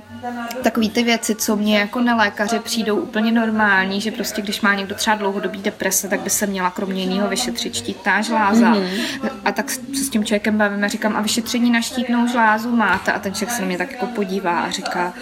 [0.62, 4.74] takové ty věci, co mě jako na lékaře přijdou úplně normální, že prostě když má
[4.74, 8.74] někdo třeba dlouhodobý deprese, tak by se měla kromě jiného vyšetřit štítná žláza.
[8.74, 9.30] Mm-hmm.
[9.44, 13.12] A tak se s tím člověkem bavím a říkám, a vyšetření na štítnou žlázu máte?
[13.12, 15.12] A ten člověk se na mě tak jako podívá a říká,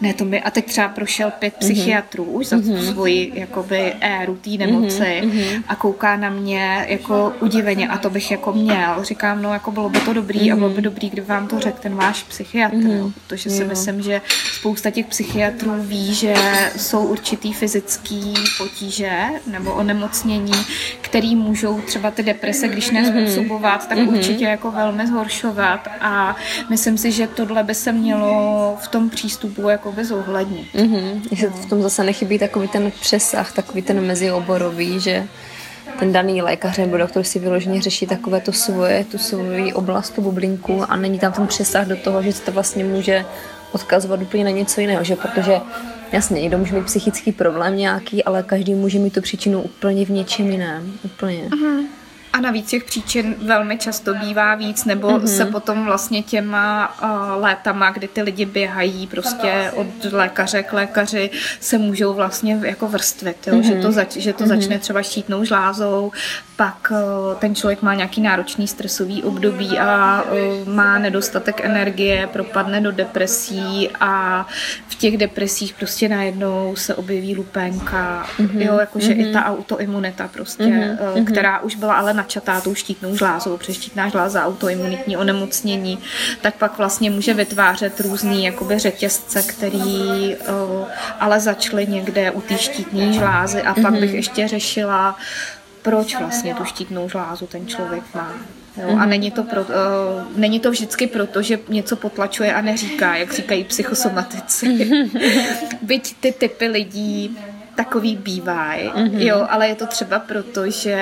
[0.00, 1.58] ne, to mi, a teď třeba prošel pět mm-hmm.
[1.58, 2.92] psychiatrů už za mm-hmm.
[2.92, 5.62] svoji jakoby éru té nemoci mm-hmm.
[5.68, 9.04] a kouká na mě jako udiveně a to bych jako měl.
[9.04, 10.52] Říkám, no jako bylo by to dobrý mm-hmm.
[10.52, 13.12] a bylo by dobrý, kdyby vám to řekl ten váš psychiatr, mm-hmm.
[13.28, 13.68] protože si jo.
[13.68, 14.20] myslím, že
[14.52, 16.34] spousta těch psychiatrů ví, že
[16.76, 19.12] jsou určitý fyzický potíže
[19.46, 20.52] nebo onemocnění,
[21.00, 24.16] který můžou třeba ty deprese, když nezpůsobovat, tak mm-hmm.
[24.16, 26.36] určitě jako velmi zhoršovat a
[26.70, 30.74] myslím si, že tohle by se mělo v tom přístupu jako jakoby zohlednit.
[30.74, 31.20] Mm-hmm.
[31.32, 35.24] Že v tom zase nechybí takový ten přesah, takový ten mezioborový, že
[35.98, 40.22] ten daný lékař nebo doktor si vyloženě řeší takové to svoje, tu svoji oblast, tu
[40.22, 43.24] bublinku a není tam ten přesah do toho, že se to vlastně může
[43.72, 45.60] odkazovat úplně na něco jiného, že protože
[46.12, 50.10] jasně, někdo může mít psychický problém nějaký, ale každý může mít tu příčinu úplně v
[50.10, 51.42] něčem jiném, úplně.
[51.42, 51.84] Uh-huh.
[52.34, 55.36] A navíc těch příčin velmi často bývá víc, nebo mm-hmm.
[55.36, 61.30] se potom vlastně těma uh, létama, kdy ty lidi běhají prostě od lékaře k lékaři,
[61.60, 63.54] se můžou vlastně jako vrstvit, jo?
[63.54, 63.62] Mm-hmm.
[63.62, 64.48] že to, zač- že to mm-hmm.
[64.48, 66.12] začne třeba štítnou žlázou,
[66.56, 72.80] pak uh, ten člověk má nějaký náročný stresový období a uh, má nedostatek energie, propadne
[72.80, 74.46] do depresí a
[74.88, 78.60] v těch depresích prostě najednou se objeví lupenka, mm-hmm.
[78.60, 79.30] jo, jakože mm-hmm.
[79.30, 81.18] i ta autoimunita prostě, mm-hmm.
[81.18, 85.98] uh, která už byla ale na načatá tou štítnou žlázou, protože štítná žláza autoimunitní onemocnění,
[86.40, 90.88] tak pak vlastně může vytvářet různý jakoby řetězce, který uh,
[91.20, 94.16] ale začaly někde u té štítní žlázy a pak bych mhm.
[94.16, 95.16] ještě řešila,
[95.82, 98.32] proč vlastně tu štítnou žlázu ten člověk má.
[98.76, 99.08] Jo, a mhm.
[99.08, 99.68] není to, pro, uh,
[100.36, 104.66] není to vždycky proto, že něco potlačuje a neříká, jak říkají psychosomatici.
[105.82, 107.38] Byť ty typy lidí
[107.74, 109.18] takový bývají, mm-hmm.
[109.18, 110.96] jo, ale je to třeba proto, že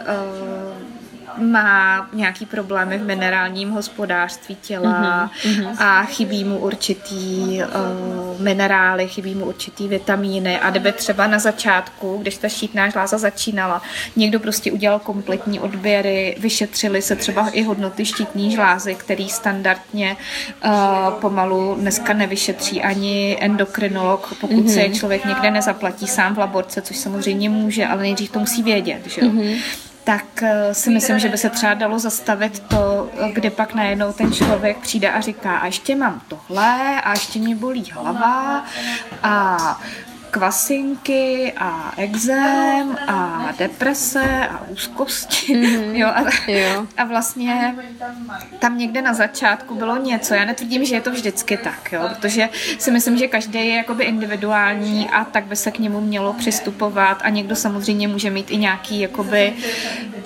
[0.00, 0.67] uh,
[1.38, 5.74] má nějaký problémy v minerálním hospodářství těla mm-hmm.
[5.78, 12.18] a chybí mu určitý uh, minerály, chybí mu určitý vitamíny a kdyby třeba na začátku,
[12.22, 13.82] když ta štítná žláza začínala,
[14.16, 20.16] někdo prostě udělal kompletní odběry, vyšetřili se třeba i hodnoty štítní žlázy, který standardně
[20.64, 20.70] uh,
[21.20, 24.88] pomalu dneska nevyšetří ani endokrinolog, pokud mm-hmm.
[24.88, 29.06] se člověk někde nezaplatí sám v laborce, což samozřejmě může, ale nejdřív to musí vědět,
[29.06, 33.74] že Mm-hmm tak eh, si myslím, že by se třeba dalo zastavit to, kde pak
[33.74, 38.64] najednou ten člověk přijde a říká, a ještě mám tohle, a ještě mě bolí hlava,
[39.22, 39.80] a
[40.30, 45.54] kvasinky a exém a deprese a úzkosti.
[45.54, 45.94] Mm-hmm.
[45.94, 46.86] Jo, a, jo.
[46.96, 47.74] a vlastně
[48.58, 50.34] tam někde na začátku bylo něco.
[50.34, 54.04] Já netvrdím, že je to vždycky tak, jo, protože si myslím, že každý je jakoby
[54.04, 58.56] individuální a tak by se k němu mělo přistupovat a někdo samozřejmě může mít i
[58.56, 59.52] nějaký jakoby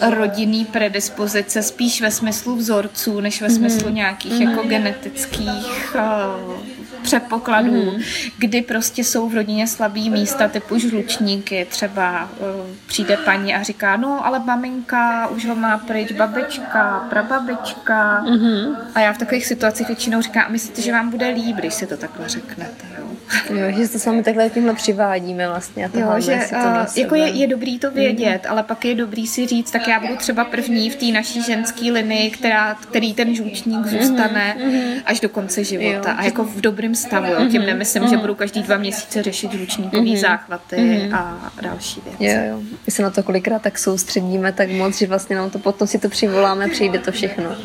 [0.00, 3.94] rodinný predispozice spíš ve smyslu vzorců, než ve smyslu mm-hmm.
[3.94, 4.50] nějakých mm-hmm.
[4.50, 8.02] jako genetických uh, předpokladů, mm.
[8.38, 12.46] kdy prostě jsou v rodině slabý místa typu žlučníky, třeba uh,
[12.86, 18.76] přijde paní a říká, no ale maminka už ho má pryč, babička, prababička mm-hmm.
[18.94, 21.96] a já v takových situacích většinou říkám, myslíte, že vám bude líp, když si to
[21.96, 23.06] takhle řeknete, jo?
[23.50, 25.86] Jo, že to s vámi takhle tímhle přivádíme vlastně.
[25.86, 28.50] A jo, že to uh, jako je, je dobrý to vědět, mm.
[28.50, 31.92] ale pak je dobrý si říct, tak já budu třeba první v té naší ženské
[31.92, 34.82] linii, která, který ten žlučník zůstane mm.
[35.06, 36.10] až do konce života.
[36.10, 36.16] Jo.
[36.18, 37.26] A jako v dobrém stavu.
[37.26, 37.48] Jo.
[37.50, 38.08] Tím nemyslím, mm.
[38.08, 40.16] že budu každý dva měsíce řešit žlučníkové mm.
[40.16, 41.14] záchvaty mm.
[41.14, 42.24] a další věci.
[42.24, 42.62] Jo, jo.
[42.86, 45.98] My se na to kolikrát tak soustředíme tak moc, že vlastně nám to potom si
[45.98, 47.56] to přivoláme, přijde to všechno.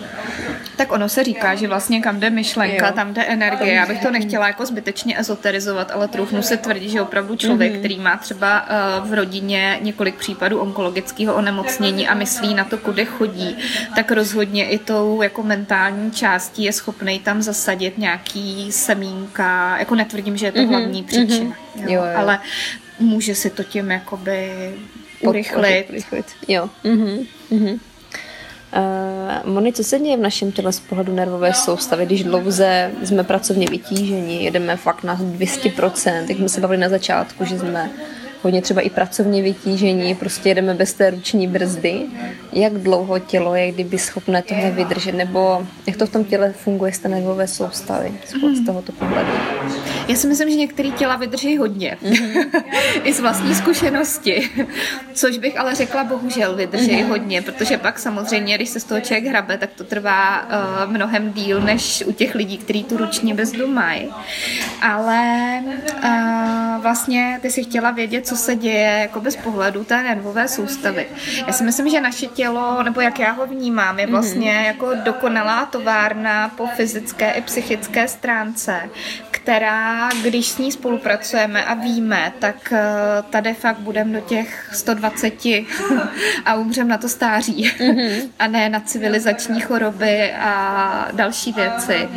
[0.78, 3.74] Tak ono se říká, že vlastně kam jde myšlenka, tam jde energie.
[3.74, 7.80] Já bych to nechtěla jako zbytečně ezoterizovat, ale troufnu se tvrdit, že opravdu člověk, mm-hmm.
[7.80, 8.66] který má třeba
[9.02, 13.58] uh, v rodině několik případů onkologického onemocnění a myslí na to, kudy chodí,
[13.96, 19.78] tak rozhodně i tou jako mentální částí je schopný tam zasadit nějaký semínka.
[19.78, 20.70] Jako netvrdím, že je to mm-hmm.
[20.70, 21.50] hlavní příčina.
[21.50, 21.90] Mm-hmm.
[21.90, 22.18] Jo, jo, jo.
[22.18, 22.40] Ale
[23.00, 24.74] může si to tím jakoby
[25.22, 25.90] urychlit.
[25.90, 26.26] urychlit.
[26.48, 26.70] Jo.
[26.86, 27.28] Mm-hmm.
[27.52, 27.80] Mm-hmm.
[28.76, 33.24] Uh, Moni, co se děje v našem těle z pohledu nervové soustavy, když dlouze jsme
[33.24, 37.90] pracovně vytíženi, jedeme fakt na 200%, jak jsme se bavili na začátku, že jsme
[38.42, 42.06] hodně třeba i pracovně vytížení, prostě jedeme bez té ruční brzdy.
[42.54, 46.94] Jak dlouho tělo je kdyby schopné tohle vydržet, nebo jak to v tom těle funguje
[46.94, 48.12] z té nervové soustavy
[48.62, 49.32] z tohoto pohledu?
[50.08, 51.98] Já si myslím, že některé těla vydrží hodně.
[52.04, 52.64] Mm-hmm.
[53.04, 54.50] I z vlastní zkušenosti.
[55.14, 57.08] Což bych ale řekla, bohužel vydrží mm-hmm.
[57.08, 61.34] hodně, protože pak samozřejmě, když se z toho člověk hrabe, tak to trvá uh, mnohem
[61.34, 64.10] díl, než u těch lidí, kteří tu ruční bezdu mají.
[64.82, 65.62] Ale
[66.04, 71.06] uh, vlastně ty si chtěla vědět, co se děje jako bez pohledu té nervové soustavy.
[71.48, 74.66] Já si myslím, že naše tělo, nebo jak já ho vnímám, je vlastně mm-hmm.
[74.66, 78.90] jako dokonalá továrna po fyzické i psychické stránce,
[79.32, 82.84] která, když s ní spolupracujeme a víme, tak eh,
[83.30, 85.34] tady fakt budeme do těch 120
[86.46, 87.72] a umřem na to stáří.
[87.80, 88.30] Mm-hmm.
[88.40, 92.10] A ne na civilizační choroby a další věci.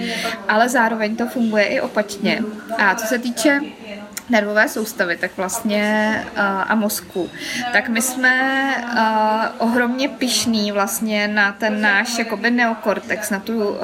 [0.49, 2.43] Ale zároveň to funguje i opačně.
[2.79, 3.61] A co se týče
[4.31, 6.25] nervové soustavy, tak vlastně
[6.67, 7.31] a mozku,
[7.73, 8.75] tak my jsme
[9.59, 13.77] ohromně pišní vlastně na ten náš jakoby neokortex, na tu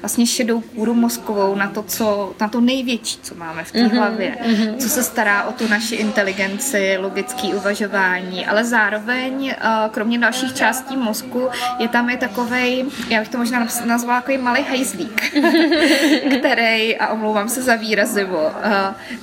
[0.00, 3.96] vlastně šedou kůru mozkovou, na to, co, na to největší, co máme v té mm-hmm,
[3.96, 4.76] hlavě, mm-hmm.
[4.76, 9.54] co se stará o tu naši inteligenci, logické uvažování, ale zároveň
[9.90, 14.62] kromě dalších částí mozku je tam i takovej, já bych to možná nazvala jako malý
[14.62, 15.22] hajzlík,
[16.38, 18.52] který, a omlouvám se za výrazivo,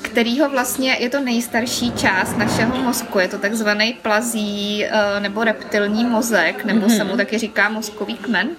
[0.02, 3.20] který kterého vlastně je to nejstarší část našeho mozku.
[3.20, 6.98] Je to takzvaný plazí eh, nebo reptilní mozek, nebo mm-hmm.
[6.98, 8.50] se mu taky říká mozkový kmen.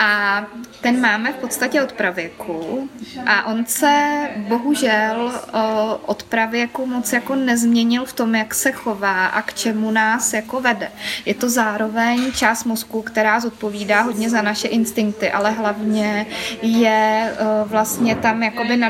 [0.00, 0.46] A
[0.80, 2.88] ten máme v podstatě od pravěku
[3.26, 5.32] a on se bohužel
[6.06, 10.60] od pravěku moc jako nezměnil v tom, jak se chová a k čemu nás jako
[10.60, 10.90] vede.
[11.26, 16.26] Je to zároveň část mozku, která zodpovídá hodně za naše instinkty, ale hlavně
[16.62, 17.32] je
[17.64, 18.80] vlastně tam jakoby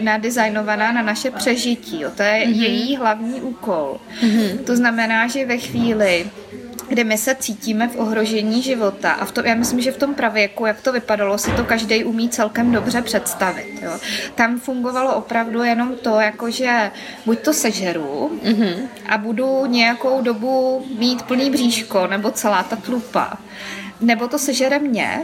[0.00, 2.00] nadizajnovaná na naše přežití.
[2.00, 2.10] Jo.
[2.16, 2.62] To je mm-hmm.
[2.62, 4.00] její hlavní úkol.
[4.22, 4.58] Mm-hmm.
[4.58, 6.30] To znamená, že ve chvíli,
[6.92, 9.12] kdy my se cítíme v ohrožení života.
[9.12, 12.04] A v tom, já myslím, že v tom pravěku, jak to vypadalo, si to každý
[12.04, 13.78] umí celkem dobře představit.
[13.82, 13.98] Jo.
[14.34, 16.90] Tam fungovalo opravdu jenom to, jakože
[17.26, 18.74] buď to sežeru mm-hmm.
[19.08, 23.38] a budu nějakou dobu mít plný bříško, nebo celá ta tlupa
[24.02, 25.22] nebo to sežere mě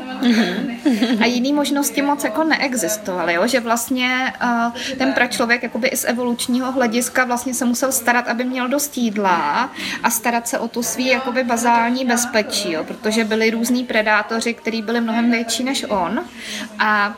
[1.20, 3.46] a jiný možnosti moc jako neexistovaly, jo?
[3.46, 8.44] že vlastně uh, ten pračlověk jakoby i z evolučního hlediska vlastně se musel starat, aby
[8.44, 9.70] měl dost jídla
[10.02, 12.84] a starat se o tu svý jakoby bazální bezpečí, jo?
[12.84, 16.20] protože byli různí predátoři, kteří byli mnohem větší než on
[16.78, 17.14] a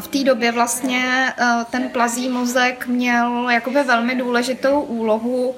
[0.00, 5.54] v té době vlastně eh, ten plazí mozek měl jakoby velmi důležitou úlohu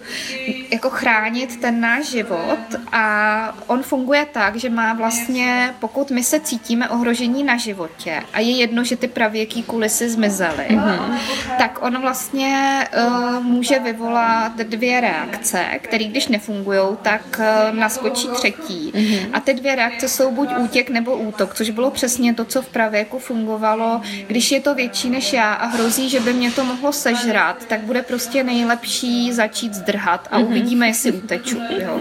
[0.70, 2.58] jako chránit ten náš život
[2.92, 8.40] a on funguje tak, že má vlastně, pokud my se cítíme ohrožení na životě a
[8.40, 11.18] je jedno, že ty pravěký kulisy zmizely, mm-hmm.
[11.58, 18.92] tak on vlastně uh, může vyvolat dvě reakce, které když nefungují, tak uh, naskočí třetí.
[18.94, 19.28] Mm-hmm.
[19.32, 22.68] A ty dvě reakce jsou buď útěk nebo útok, což bylo přesně to, co v
[22.68, 23.95] pravěku fungovalo
[24.26, 27.80] když je to větší než já a hrozí, že by mě to mohlo sežrat, tak
[27.80, 30.46] bude prostě nejlepší začít zdrhat a mm-hmm.
[30.46, 31.58] uvidíme, jestli uteču.
[31.78, 32.00] Jo.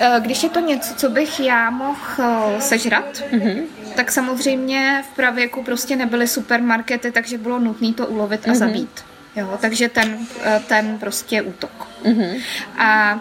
[0.00, 3.62] Eh, když je to něco, co bych já mohl eh, sežrat, mm-hmm.
[3.94, 8.54] tak samozřejmě v pravěku prostě nebyly supermarkety, takže bylo nutné to ulovit a mm-hmm.
[8.54, 9.04] zabít.
[9.36, 11.88] Jo, takže ten, eh, ten prostě útok.
[12.04, 12.40] Mm-hmm.
[12.78, 13.20] A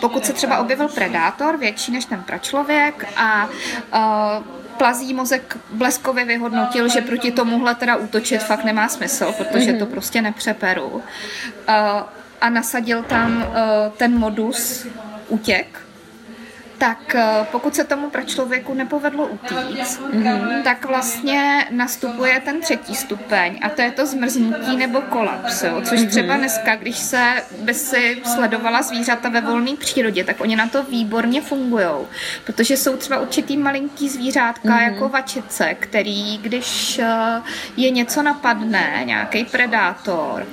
[0.00, 3.48] pokud se třeba objevil predátor, větší než ten pračlověk a
[3.94, 4.44] uh,
[4.78, 10.22] plazí mozek bleskově vyhodnotil, že proti tomuhle teda útočit fakt nemá smysl, protože to prostě
[10.22, 10.86] nepřeperu.
[10.86, 11.02] Uh,
[12.40, 13.52] a nasadil tam uh,
[13.96, 14.86] ten modus
[15.28, 15.87] útěk,
[16.78, 20.62] tak eh, pokud se tomu pro člověku nepovedlo utíct, mm-hmm.
[20.62, 25.80] tak vlastně nastupuje ten třetí stupeň a to je to zmrznutí nebo kolaps, jo?
[25.84, 26.08] což mm-hmm.
[26.08, 30.82] třeba dneska, když se by si sledovala zvířata ve volné přírodě, tak oni na to
[30.82, 32.06] výborně fungují,
[32.44, 34.92] protože jsou třeba určitý malinký zvířátka mm-hmm.
[34.92, 37.42] jako vačice, který když eh,
[37.76, 40.46] je něco napadne, nějaký predátor,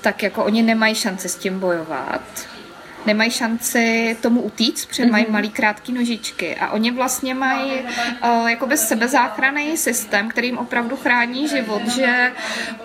[0.00, 2.22] tak jako oni nemají šanci s tím bojovat
[3.06, 5.10] nemají šanci tomu utíct, protože mm-hmm.
[5.10, 10.96] mají malý krátký nožičky a oni vlastně mají uh, jakoby sebezáchranný systém, který jim opravdu
[10.96, 12.32] chrání život, že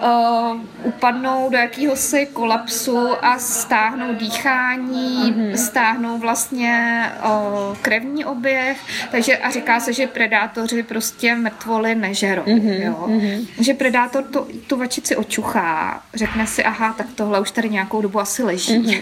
[0.04, 5.54] uh, upadnou do jakéhosi kolapsu a stáhnou dýchání, mm-hmm.
[5.54, 8.78] stáhnou vlastně uh, krevní oběh,
[9.12, 12.84] takže a říká se, že predátoři prostě mrtvoly nežerou, mm-hmm.
[12.84, 13.06] jo?
[13.08, 13.48] Mm-hmm.
[13.60, 18.20] že predátor to, tu vačici očuchá, řekne si, aha, tak tohle už tady nějakou dobu
[18.20, 18.80] asi leží.
[18.80, 19.02] Mm-hmm.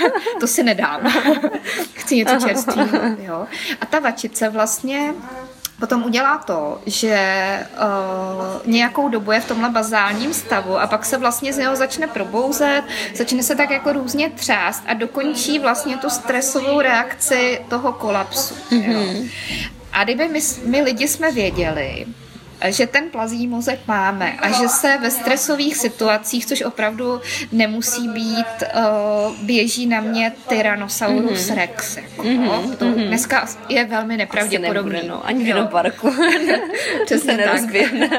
[0.39, 1.01] to si nedám.
[1.93, 2.97] Chci něco čerstvého.
[3.19, 3.47] Jo.
[3.81, 5.13] A ta vačice vlastně
[5.81, 7.19] potom udělá to, že
[7.73, 12.07] uh, nějakou dobu je v tomhle bazálním stavu a pak se vlastně z něho začne
[12.07, 12.83] probouzet,
[13.15, 18.53] začne se tak jako různě třást a dokončí vlastně tu stresovou reakci toho kolapsu.
[18.53, 18.91] Mm-hmm.
[18.91, 18.99] Jo.
[18.99, 19.29] Mhm.
[19.93, 22.05] A kdyby my, my lidi jsme věděli,
[22.69, 28.63] že ten plazí mozek máme a že se ve stresových situacích, což opravdu nemusí být,
[28.75, 31.55] uh, běží na mě Tyrannosaurus mm-hmm.
[31.55, 31.97] rex.
[31.97, 32.75] Jako, mm-hmm.
[32.75, 33.07] To mm-hmm.
[33.07, 34.93] dneska je velmi nepravděpodobný.
[34.93, 36.11] Nebude, no, ani v parku.
[37.05, 38.09] Přesně se nerozběhne.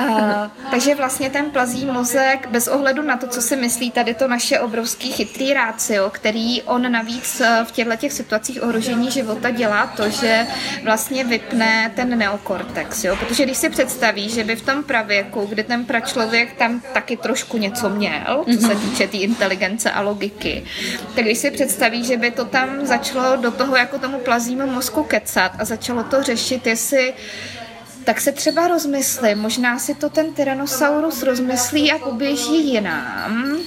[0.00, 0.06] uh,
[0.70, 4.60] takže vlastně ten plazí mozek, bez ohledu na to, co si myslí tady to naše
[4.60, 10.46] obrovský chytrý rácio, který on navíc v těchto těch situacích ohrožení života dělá to, že
[10.84, 13.16] vlastně vypne ten neokortex, jo?
[13.16, 17.58] protože když si představí, že by v tom pravěku, kdy ten pračlověk tam taky trošku
[17.58, 18.90] něco měl, co se mhm.
[18.90, 20.64] týče té tý inteligence a logiky,
[21.14, 25.02] tak když si představí, že by to tam začalo do toho jako tomu plazímu mozku
[25.02, 27.14] kecat a začalo to řešit, jestli
[28.04, 33.58] tak se třeba rozmyslí, možná si to ten Tyrannosaurus rozmyslí a poběží jinam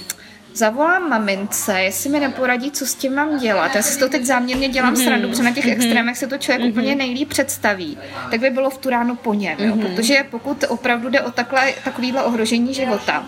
[0.58, 3.76] zavolám mamince, jestli mi neporadí, co s tím mám dělat.
[3.76, 5.03] Já si to teď záměrně dělám mm-hmm.
[5.03, 5.72] srandu, protože na těch mm-hmm.
[5.72, 6.72] extrémech se to člověk mm-hmm.
[6.72, 7.97] úplně nejlíp představí.
[8.32, 9.76] Tak by bylo v tu ránu po něm, jo?
[9.76, 9.95] Mm-hmm.
[9.95, 13.26] protože pokud opravdu jde o takhle, takovýhle ohrožení života,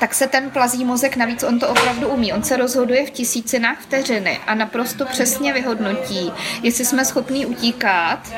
[0.00, 2.32] tak se ten plazí mozek, navíc on to opravdu umí.
[2.32, 6.32] On se rozhoduje v tisícinách vteřiny a naprosto přesně vyhodnotí,
[6.62, 8.32] jestli jsme schopní utíkat,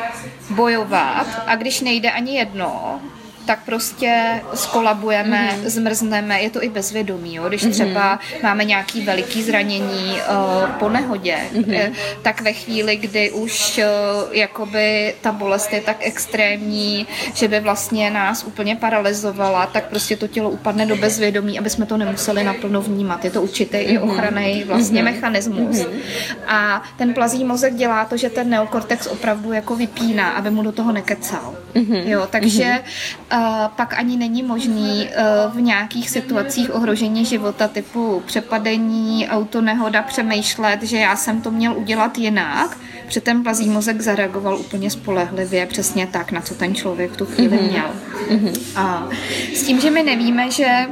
[0.51, 3.01] bojovat a když nejde ani jedno,
[3.47, 5.69] tak prostě skolabujeme, mm-hmm.
[5.69, 7.49] zmrzneme, je to i bezvědomí, jo?
[7.49, 7.71] když mm-hmm.
[7.71, 11.93] třeba máme nějaký veliký zranění uh, po nehodě, mm-hmm.
[12.23, 18.11] tak ve chvíli, kdy už uh, jakoby ta bolest je tak extrémní, že by vlastně
[18.11, 22.83] nás úplně paralizovala, tak prostě to tělo upadne do bezvědomí, aby jsme to nemuseli naplno
[22.83, 23.25] vnímat.
[23.25, 23.93] Je to určitý mm-hmm.
[23.93, 25.05] i ochranný vlastně mm-hmm.
[25.05, 25.77] mechanismus.
[25.77, 26.37] Mm-hmm.
[26.47, 30.73] A ten plazí mozek dělá to, že ten neokortex opravdu jako vypíná, aby mu do
[30.73, 31.55] toho nekecal.
[31.75, 32.03] Mm-hmm.
[32.09, 33.36] Jo, takže mm-hmm
[33.77, 35.25] pak ani není možný eh,
[35.55, 42.19] v nějakých situacích ohrožení života typu přepadení, autonehoda přemýšlet, že já jsem to měl udělat
[42.19, 47.17] jinak, protože ten plazí mozek zareagoval úplně spolehlivě, přesně tak, na co ten člověk v
[47.17, 47.71] tu chvíli mm-hmm.
[47.71, 47.91] měl.
[48.29, 48.61] Mm-hmm.
[48.77, 49.09] A
[49.55, 50.87] s tím, že my nevíme, že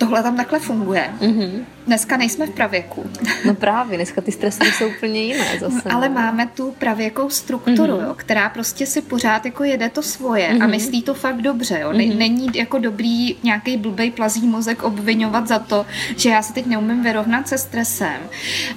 [0.00, 1.10] tohle tam takhle funguje.
[1.20, 1.64] Mm-hmm.
[1.86, 3.10] Dneska nejsme v pravěku.
[3.44, 5.88] No právě, dneska ty stresy jsou úplně jiné zase.
[5.88, 6.14] No, ale no.
[6.14, 8.06] máme tu pravěkou strukturu, mm-hmm.
[8.06, 10.62] jo, která prostě si pořád jako jede to svoje mm-hmm.
[10.62, 10.70] a mhm.
[10.70, 11.78] myslí to fakt dobře.
[11.80, 11.90] Jo.
[11.90, 12.18] Mm-hmm.
[12.18, 15.86] Není jako dobrý nějaký blbej plazí mozek obvinovat za to,
[16.16, 18.20] že já se teď neumím vyrovnat se stresem.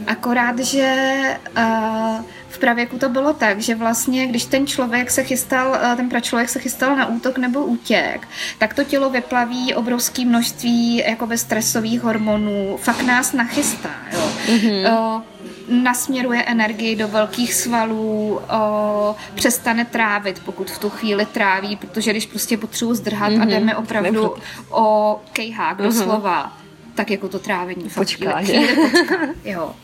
[0.07, 1.13] Akorát, že
[1.57, 2.26] uh,
[2.64, 6.59] pravěku to bylo tak, že vlastně, když ten člověk se chystal, eh, ten pračlověk se
[6.59, 13.01] chystal na útok nebo útěk, tak to tělo vyplaví obrovské množství jakoby stresových hormonů, fakt
[13.01, 14.32] nás nachystá, jo.
[14.47, 15.24] Mm-hmm.
[15.68, 22.26] nasměruje energii do velkých svalů, o, přestane trávit, pokud v tu chvíli tráví, protože když
[22.26, 23.41] prostě potřebuji zdrhat mm-hmm.
[23.41, 23.49] a mhm.
[23.49, 24.36] jdeme opravdu
[24.70, 25.84] o kejhák mm-hmm.
[25.84, 26.57] doslova,
[26.95, 29.76] tak jako to trávení počká, chvíli, chvíli počká, jo.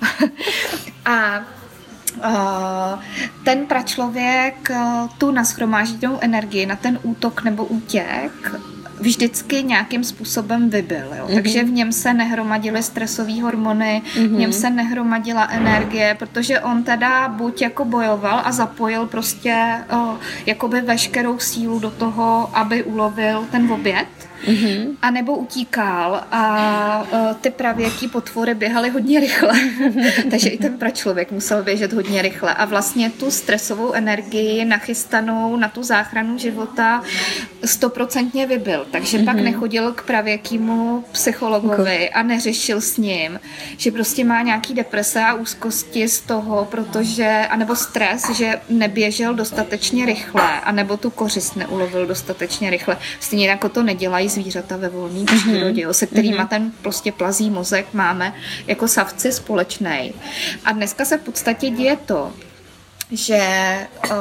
[1.05, 1.41] a
[3.43, 4.71] ten pračlověk
[5.17, 8.31] tu naschromážděnou energii na ten útok nebo útěk
[8.99, 11.13] vždycky nějakým způsobem vybil.
[11.17, 11.27] Jo?
[11.27, 11.33] Mm-hmm.
[11.33, 14.27] Takže v něm se nehromadily stresové hormony, mm-hmm.
[14.27, 14.59] v něm mhm.
[14.59, 21.39] se nehromadila energie, protože on teda buď jako bojoval a zapojil prostě o, jakoby veškerou
[21.39, 24.07] sílu do toho, aby ulovil ten oběd,
[24.47, 24.95] mm-hmm.
[25.01, 29.53] a nebo utíkal a uh, ty pravěký potvory běhaly hodně rychle,
[30.31, 35.69] takže i ten pračlověk musel běžet hodně rychle a vlastně tu stresovou energii nachystanou na
[35.69, 37.03] tu záchranu života
[37.65, 39.25] stoprocentně vybil, takže mm-hmm.
[39.25, 43.39] pak nechodil k pravěkýmu psychologovi a neřešil s ním,
[43.77, 50.05] že prostě má nějaký deprese a úzkosti z toho, protože, anebo stres, že neběžel dostatečně
[50.05, 52.97] rychle, anebo tu kořist neulovil dostatečně rychle.
[53.19, 55.91] Stejně jako to nedělají zvířata ve volné přírodě, mm-hmm.
[55.91, 56.47] se kterými mm-hmm.
[56.47, 58.33] ten prostě plazí mozek máme
[58.67, 60.13] jako savci společný.
[60.65, 62.33] A dneska se v podstatě děje to,
[63.11, 63.77] že
[64.11, 64.17] uh,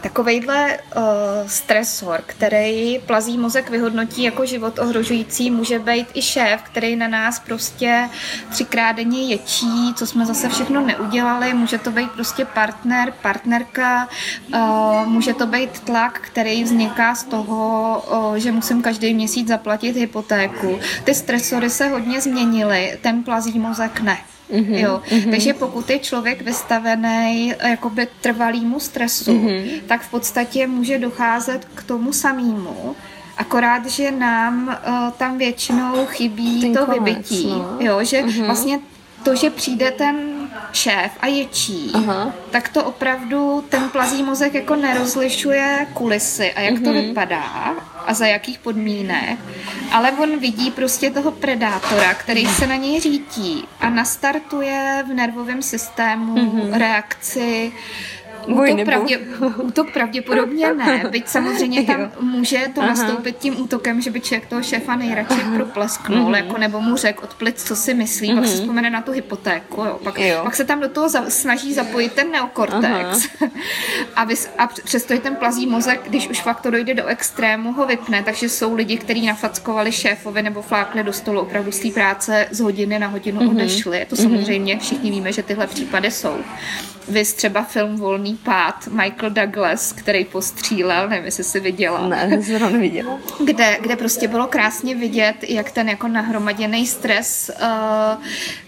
[0.00, 1.02] takovejhle uh,
[1.46, 7.38] stresor, který plazí mozek vyhodnotí jako život ohrožující, může být i šéf, který na nás
[7.38, 8.08] prostě
[8.50, 14.08] třikrát denně ječí, co jsme zase všechno neudělali, může to být prostě partner, partnerka,
[14.54, 19.96] uh, může to být tlak, který vzniká z toho, uh, že musím každý měsíc zaplatit
[19.96, 20.78] hypotéku.
[21.04, 24.18] Ty stresory se hodně změnily, ten plazí mozek ne.
[24.52, 25.02] Mm-hmm, jo.
[25.08, 25.30] Mm-hmm.
[25.30, 29.80] Takže pokud je člověk vystavený jakoby trvalýmu stresu, mm-hmm.
[29.86, 32.96] tak v podstatě může docházet k tomu samému,
[33.36, 37.48] akorát, že nám uh, tam většinou chybí Ten to konec, vybití.
[37.48, 37.76] No.
[37.80, 38.44] Jo, že mm-hmm.
[38.44, 38.80] vlastně
[39.24, 40.33] to, že přijde ten
[40.72, 42.32] šéf a ječí, Aha.
[42.50, 46.84] tak to opravdu ten plazí mozek jako nerozlišuje kulisy a jak mm-hmm.
[46.84, 47.00] to mhm.
[47.00, 47.74] vypadá
[48.06, 49.38] a za jakých podmínek,
[49.92, 55.62] ale on vidí prostě toho predátora, který se na něj řítí a nastartuje v nervovém
[55.62, 56.78] systému mm-hmm.
[56.78, 57.72] reakci
[58.46, 59.18] Útok, pravdě,
[59.62, 62.88] útok pravděpodobně ne, byť samozřejmě tam může to Aha.
[62.88, 65.54] nastoupit tím útokem, že by člověk toho šéfa nejradši Aha.
[65.56, 66.36] proplesknul, mm-hmm.
[66.36, 68.34] jako nebo mu řekl od plic, co si myslí, mm-hmm.
[68.34, 68.60] pak se mhm.
[68.60, 70.00] vzpomene na tu hypotéku, jo.
[70.04, 70.40] Pak, jo.
[70.42, 73.28] pak se tam do toho za, snaží zapojit ten neokortex
[74.16, 77.72] a, vys, a přesto je ten plazí mozek, když už fakt to dojde do extrému,
[77.72, 81.90] ho vypne, takže jsou lidi, kteří nafackovali šéfovi nebo flákli do stolu opravdu z té
[81.90, 83.50] práce z hodiny na hodinu mm-hmm.
[83.50, 84.06] odešli.
[84.08, 84.22] To mm-hmm.
[84.22, 86.36] samozřejmě všichni víme, že tyhle případy jsou.
[87.08, 92.08] Vy třeba film Volný pád Michael Douglas, který postřílel, nevím, jestli jsi viděla.
[92.08, 93.18] Ne, to neviděla.
[93.44, 98.24] Kde, kde prostě bylo krásně vidět, jak ten jako nahromaděný stres uh,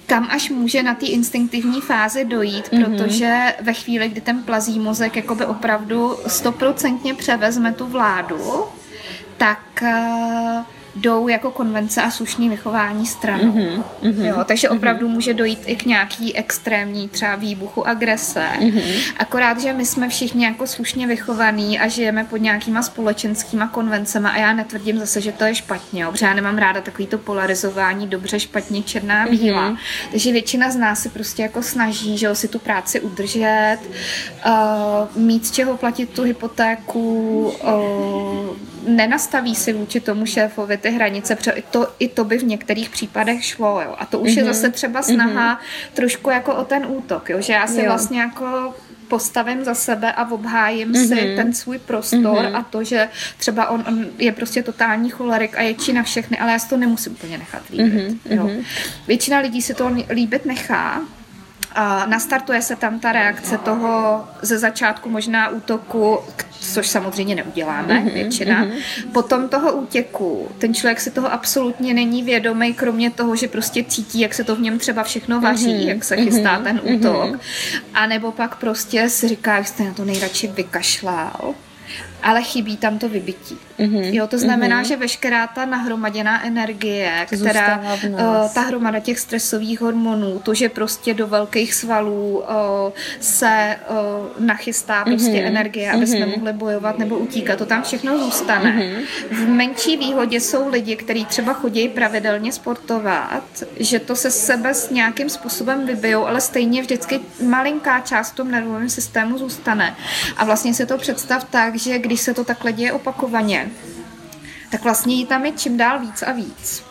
[0.06, 2.84] kam až může na té instinktivní fázi dojít, mm-hmm.
[2.84, 8.64] protože ve chvíli, kdy ten plazí mozek jakoby opravdu stoprocentně převezme tu vládu,
[9.36, 10.64] tak uh,
[10.97, 13.53] jdou jako konvence a slušný vychování stranou.
[13.53, 14.76] Mm-hmm, mm-hmm, jo, takže mhm.
[14.76, 15.12] opravdu mm-hmm.
[15.12, 18.47] může dojít i k nějaký extrémní třeba výbuchu agrese.
[18.59, 19.12] Mm-hmm.
[19.16, 24.38] Akorát, že my jsme všichni jako slušně vychovaní a žijeme pod nějakýma společenskýma konvencema a
[24.38, 28.07] já netvrdím zase, že to je špatně, jo, protože já nemám ráda takový to polarizování
[28.07, 29.70] dobře, špatně, černá, bílá.
[29.70, 29.78] Mm-hmm.
[30.11, 33.78] Takže většina z nás si prostě jako snaží, že jo, si tu práci udržet,
[34.47, 41.37] uh, mít z čeho platit tu hypotéku, uh, nenastaví si vůči tomu šéfovi ty hranice,
[41.37, 43.95] protože i to, i to by v některých případech šlo, jo.
[43.99, 44.37] A to už mm-hmm.
[44.37, 44.53] je mhm.
[44.53, 45.95] zase třeba snaha mm-hmm.
[45.95, 47.84] trošku jako o ten útok, jo, že já si jo.
[47.87, 48.74] vlastně jako
[49.09, 51.09] postavím za sebe a obhájím mm-hmm.
[51.09, 51.37] si mhm.
[51.37, 52.57] ten svůj prostor mm-hmm.
[52.57, 53.09] a to, že
[53.39, 56.76] třeba on, on je prostě totální cholerik a ječí na všechny, ale já si to
[56.76, 57.95] nemusím úplně nechat líbit.
[57.95, 58.18] Mm-hmm.
[58.30, 58.51] Jo.
[59.07, 61.01] Většina lidí si to líbit nechá,
[61.76, 66.18] a nastartuje se tam ta reakce toho ze začátku možná útoku,
[66.60, 68.64] což samozřejmě neuděláme mm-hmm, většina.
[68.64, 69.10] Mm-hmm.
[69.12, 74.20] Potom toho útěku, ten člověk si toho absolutně není vědomý, kromě toho, že prostě cítí,
[74.20, 77.32] jak se to v něm třeba všechno vaří, mm-hmm, jak se chystá mm-hmm, ten útok.
[77.32, 77.40] Mm-hmm.
[77.94, 81.54] A nebo pak prostě si říká, že jste na to nejradši vykašlal
[82.26, 83.58] ale chybí tam to vybití.
[83.78, 84.14] Mm-hmm.
[84.14, 84.86] Jo, to znamená, mm-hmm.
[84.86, 88.18] že veškerá ta nahromaděná energie, která, uh,
[88.54, 92.44] ta hromada těch stresových hormonů, to, že prostě do velkých svalů uh,
[93.20, 93.96] se uh,
[94.46, 95.46] nachystá prostě mm-hmm.
[95.46, 96.16] energie, aby mm-hmm.
[96.16, 98.72] jsme mohli bojovat nebo utíkat, to tam všechno zůstane.
[98.72, 99.04] Mm-hmm.
[99.30, 103.44] V menší výhodě jsou lidi, kteří třeba chodí pravidelně sportovat,
[103.80, 108.50] že to se sebe s nějakým způsobem vybijou, ale stejně vždycky malinká část v tom
[108.50, 109.96] nervovém systému zůstane.
[110.36, 113.70] A vlastně se to představ tak, že když se to takhle děje opakovaně,
[114.70, 116.86] tak vlastně jí tam je čím dál víc a víc.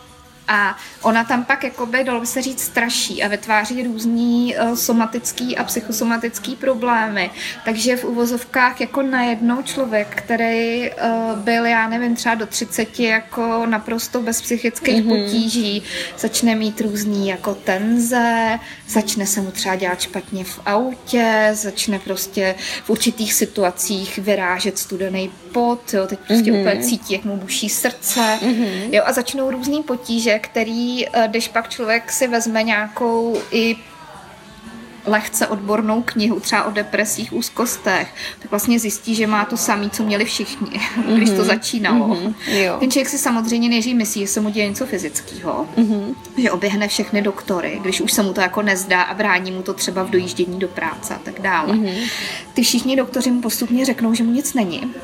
[0.48, 5.56] A ona tam pak, jakoby, dalo by se říct, straší a vytváří různý uh, somatický
[5.56, 7.30] a psychosomatický problémy.
[7.64, 13.66] Takže v uvozovkách jako najednou člověk, který uh, byl, já nevím, třeba do 30 jako
[13.66, 15.24] naprosto bez psychických mm-hmm.
[15.24, 15.82] potíží,
[16.18, 22.54] začne mít různý jako tenze, začne se mu třeba dělat špatně v autě, začne prostě
[22.84, 26.60] v určitých situacích vyrážet studený pot, jo, teď prostě mm-hmm.
[26.60, 28.88] úplně cítí, jak mu buší srdce, mm-hmm.
[28.92, 33.76] jo, a začnou různý potíže, který, eh, když pak člověk si vezme nějakou i
[35.06, 40.02] lehce odbornou knihu, třeba o depresích, úzkostech, tak vlastně zjistí, že má to samé, co
[40.02, 41.14] měli všichni, mm-hmm.
[41.16, 41.44] když to mhm.
[41.44, 42.08] začínalo.
[42.08, 42.34] Mm-hmm.
[42.46, 42.76] Jo.
[42.80, 46.14] Ten člověk si samozřejmě nejdřív myslí, že se mu děje něco fyzického, mm-hmm.
[46.36, 49.74] že oběhne všechny doktory, když už se mu to jako nezdá a brání mu to
[49.74, 51.72] třeba v dojíždění do práce a tak dále.
[51.72, 52.08] Mm-hmm.
[52.54, 54.94] Ty všichni doktoři mu postupně řeknou, že mu nic není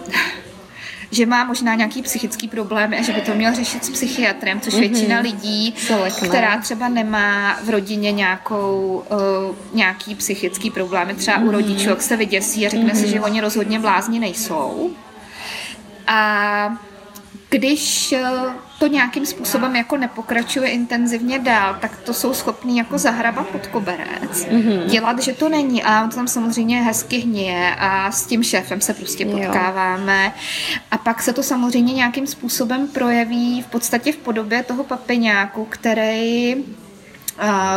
[1.12, 4.74] že má možná nějaký psychický problémy a že by to měl řešit s psychiatrem, což
[4.74, 4.80] mm-hmm.
[4.80, 5.74] většina lidí,
[6.24, 9.04] která třeba nemá v rodině nějakou,
[9.50, 11.48] uh, nějaký psychický problémy, třeba mm-hmm.
[11.48, 13.00] u rodičů, jak se vyděsí a řekne mm-hmm.
[13.00, 14.90] si, že oni rozhodně blázni nejsou.
[16.06, 16.76] A
[17.52, 18.22] když eh,
[18.78, 24.46] to nějakým způsobem jako nepokračuje intenzivně dál, tak to jsou schopní jako zahrabat pod koberec,
[24.46, 24.84] mm-hmm.
[24.84, 28.94] dělat, že to není a to tam samozřejmě hezky hněje a s tím šéfem se
[28.94, 30.32] prostě potkáváme jo.
[30.90, 36.56] a pak se to samozřejmě nějakým způsobem projeví v podstatě v podobě toho papiňáku, který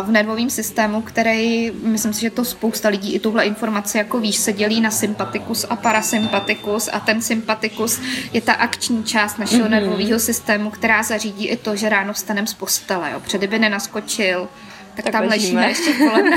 [0.01, 4.35] v nervovém systému, který, myslím si, že to spousta lidí i tuhle informaci jako víš,
[4.35, 8.01] se dělí na sympatikus a parasympatikus a ten sympatikus
[8.33, 9.69] je ta akční část našeho mm-hmm.
[9.69, 13.19] nervového systému, která zařídí i to, že ráno vstanem z postele, jo.
[13.19, 14.47] Před by nenaskočil,
[14.95, 16.33] tak, tak tam ležíme, ležíme ještě kolem.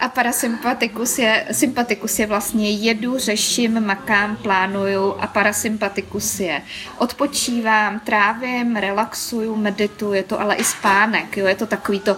[0.00, 6.62] a parasympatikus je, sympatikus je vlastně jedu, řeším, makám, plánuju a parasympatikus je
[6.98, 12.16] odpočívám, trávím, relaxuju, medituju, je to ale i spánek, jo, je to takový to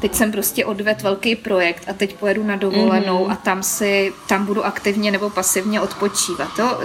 [0.00, 3.32] teď jsem prostě odvedl velký projekt a teď pojedu na dovolenou mm-hmm.
[3.32, 6.58] a tam si, tam budu aktivně nebo pasivně odpočívat.
[6.58, 6.80] Jo?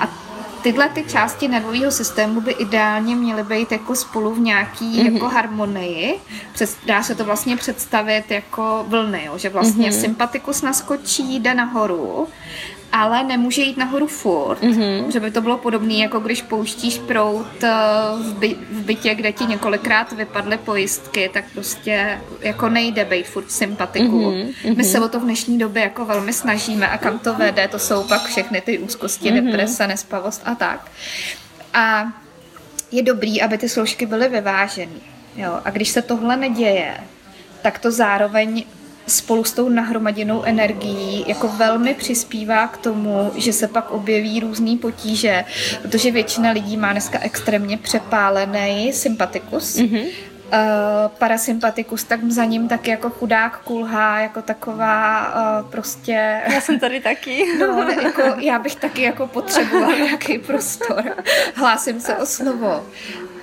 [0.00, 0.25] A
[0.66, 5.12] tyhle ty části nervového systému by ideálně měly být jako spolu v nějaký mm-hmm.
[5.14, 6.20] jako harmonii.
[6.52, 9.38] Přes, dá se to vlastně představit jako vlny, jo?
[9.38, 10.00] že vlastně mm-hmm.
[10.00, 12.28] sympatikus naskočí, jde nahoru
[12.92, 15.08] ale nemůže jít nahoru furt, mm-hmm.
[15.08, 17.70] že by to bylo podobné, jako když pouštíš prout eh,
[18.18, 23.50] v, by, v bytě, kde ti několikrát vypadly pojistky, tak prostě jako nejde být furt
[23.50, 24.30] sympatiku.
[24.30, 24.76] Mm-hmm.
[24.76, 27.78] My se o to v dnešní době jako velmi snažíme a kam to vede, to
[27.78, 29.44] jsou pak všechny ty úzkosti, mm-hmm.
[29.44, 30.90] deprese, nespavost a tak.
[31.74, 32.12] A
[32.92, 35.00] je dobrý, aby ty složky byly vyvážené.
[35.36, 35.60] Jo?
[35.64, 36.96] A když se tohle neděje,
[37.62, 38.64] tak to zároveň
[39.06, 44.76] spolu s tou nahromaděnou energií jako velmi přispívá k tomu, že se pak objeví různé
[44.76, 45.44] potíže,
[45.82, 50.06] protože většina lidí má dneska extrémně přepálený sympatikus, mm-hmm.
[50.46, 56.40] Uh, parasympatikus, tak za ním tak jako chudák kulhá, jako taková uh, prostě...
[56.54, 57.44] Já jsem tady taky.
[57.58, 61.04] No, ne, jako, já bych taky jako potřebovala nějaký prostor.
[61.54, 62.86] Hlásím se o slovo.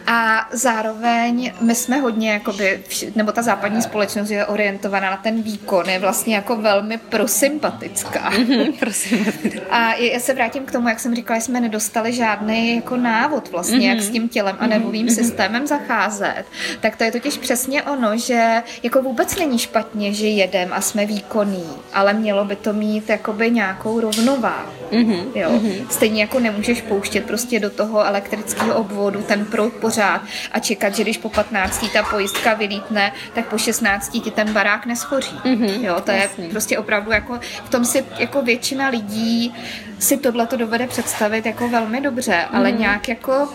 [0.07, 2.83] A zároveň my jsme hodně, jakoby,
[3.15, 8.31] nebo ta západní společnost je orientovaná na ten výkon, je vlastně jako velmi prosympatická.
[8.79, 9.61] Prosympatická.
[9.71, 13.77] A já se vrátím k tomu, jak jsem říkala, jsme nedostali žádný jako návod vlastně,
[13.77, 13.95] mm-hmm.
[13.95, 15.15] jak s tím tělem a nervovým mm-hmm.
[15.15, 16.45] systémem zacházet.
[16.79, 21.05] Tak to je totiž přesně ono, že jako vůbec není špatně, že jedem a jsme
[21.05, 24.71] výkonní, ale mělo by to mít jakoby nějakou rovnováhu.
[24.91, 25.23] Mm-hmm.
[25.35, 25.49] Jo?
[25.49, 25.87] Mm-hmm.
[25.89, 30.21] Stejně jako nemůžeš pouštět prostě do toho elektrického obvodu ten proud pořád
[30.51, 31.85] a čekat, že když po 15.
[31.93, 34.09] ta pojistka vylítne, tak po 16.
[34.09, 35.35] ti ten barák neschoří.
[35.45, 36.43] Mm-hmm, jo, to jasný.
[36.43, 39.53] je prostě opravdu jako, v tom si jako většina lidí
[39.99, 42.57] si tohle to dovede představit jako velmi dobře, mm-hmm.
[42.57, 43.49] ale nějak jako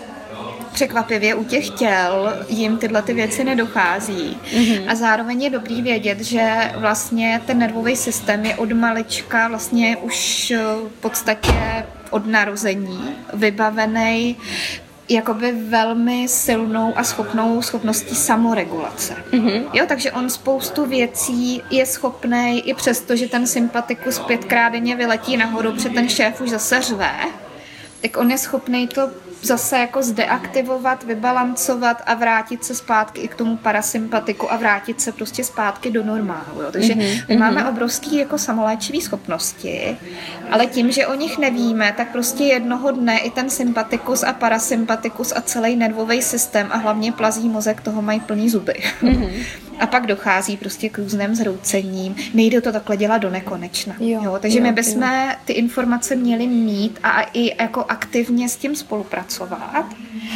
[0.73, 4.37] překvapivě u těch těl jim tyhle ty věci nedochází.
[4.51, 4.83] Mm-hmm.
[4.87, 10.53] A zároveň je dobrý vědět, že vlastně ten nervový systém je od malička vlastně už
[10.97, 14.37] v podstatě od narození vybavený
[15.09, 19.15] jakoby velmi silnou a schopnou schopností samoregulace.
[19.31, 19.63] Mm-hmm.
[19.73, 25.37] Jo, takže on spoustu věcí je schopný, i přesto, že ten sympatikus pětkrát denně vyletí
[25.37, 27.11] nahoru, před ten šéf už zase řve,
[28.01, 29.09] tak on je schopný to
[29.41, 35.11] zase jako zdeaktivovat, vybalancovat a vrátit se zpátky i k tomu parasympatiku a vrátit se
[35.11, 36.61] prostě zpátky do normálu.
[36.61, 36.71] Jo.
[36.71, 37.23] Takže mm-hmm.
[37.27, 39.97] my máme obrovský jako samoléčivý schopnosti,
[40.51, 45.33] ale tím, že o nich nevíme, tak prostě jednoho dne i ten sympatikus a parasympatikus
[45.35, 48.73] a celý nervový systém a hlavně plazí mozek toho mají plný zuby.
[49.01, 49.29] Mm-hmm.
[49.79, 52.15] A pak dochází prostě k různým zhroucením.
[52.33, 53.95] Nejde to takhle dělat do nekonečna.
[53.99, 54.37] Jo, jo?
[54.41, 55.35] Takže jo, my bychom jo.
[55.45, 59.28] ty informace měli mít a i jako aktivně s tím spolupracovat.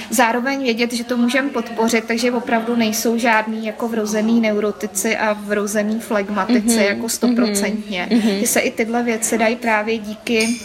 [0.09, 5.99] Zároveň vědět, že to můžeme podpořit, takže opravdu nejsou žádný jako vrozený neurotici a vrozený
[5.99, 6.87] flegmatici mm-hmm.
[6.87, 8.07] jako stoprocentně.
[8.11, 8.39] Mm-hmm.
[8.39, 10.59] Že se i tyhle věci dají právě díky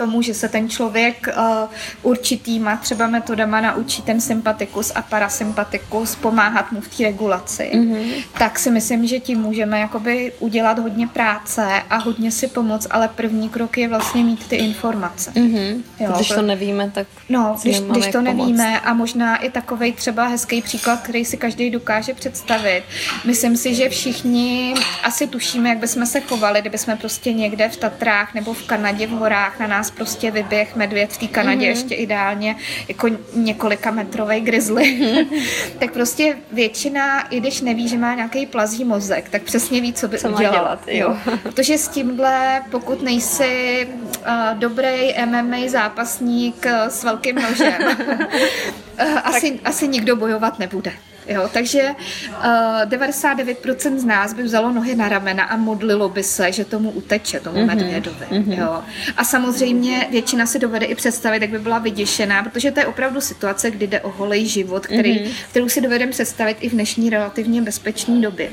[0.00, 1.68] tomu, že se ten člověk uh,
[2.02, 8.24] určitýma třeba metodama naučí ten sympatikus a parasympatikus pomáhat mu v té regulaci, mm-hmm.
[8.38, 13.08] tak si myslím, že tím můžeme jakoby udělat hodně práce a hodně si pomoct, ale
[13.08, 15.30] první krok je vlastně mít ty informace.
[15.30, 15.82] Mm-hmm.
[16.00, 18.82] Jo, když to nevíme, tak No, když, když to nevíme pomoct.
[18.84, 22.82] a možná i takový třeba hezký příklad, který si každý dokáže představit.
[23.24, 27.76] Myslím si, že všichni asi tušíme, jak bychom se chovali, kdyby jsme prostě někde v
[27.76, 31.68] Tatrách nebo v Kanadě v horách na nás prostě vyběh medvěd v té Kanadě, mm-hmm.
[31.68, 32.56] ještě ideálně
[32.88, 35.26] jako několika metrový grizzly,
[35.78, 40.08] tak prostě většina, i když neví, že má nějaký plazí mozek, tak přesně ví, co
[40.08, 40.52] by co udělal.
[40.52, 41.16] Dělat, jo.
[41.42, 43.86] Protože s tímhle, pokud nejsi
[44.20, 50.92] uh, dobrý MMA zápasník uh, s velkým nožem, uh, asi, asi nikdo bojovat nebude.
[51.30, 51.88] Jo, takže
[52.28, 52.44] uh,
[52.84, 57.40] 99% z nás by vzalo nohy na ramena a modlilo by se, že tomu uteče,
[57.40, 57.66] tomu mm-hmm.
[57.66, 58.26] medvědovi.
[58.30, 58.58] Mm-hmm.
[58.58, 58.82] Jo.
[59.16, 63.20] A samozřejmě většina si dovede i představit, jak by byla vyděšená, protože to je opravdu
[63.20, 65.32] situace, kdy jde o holej život, který, mm-hmm.
[65.50, 68.50] kterou si dovedeme představit i v dnešní relativně bezpečné době.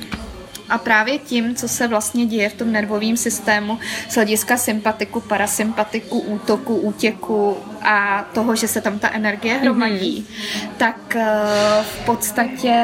[0.69, 6.19] A právě tím, co se vlastně děje v tom nervovém systému z hlediska sympatiku, parasympatiku,
[6.19, 10.69] útoku, útěku a toho, že se tam ta energie hromadí, mm-hmm.
[10.77, 11.21] tak uh,
[11.83, 12.75] v podstatě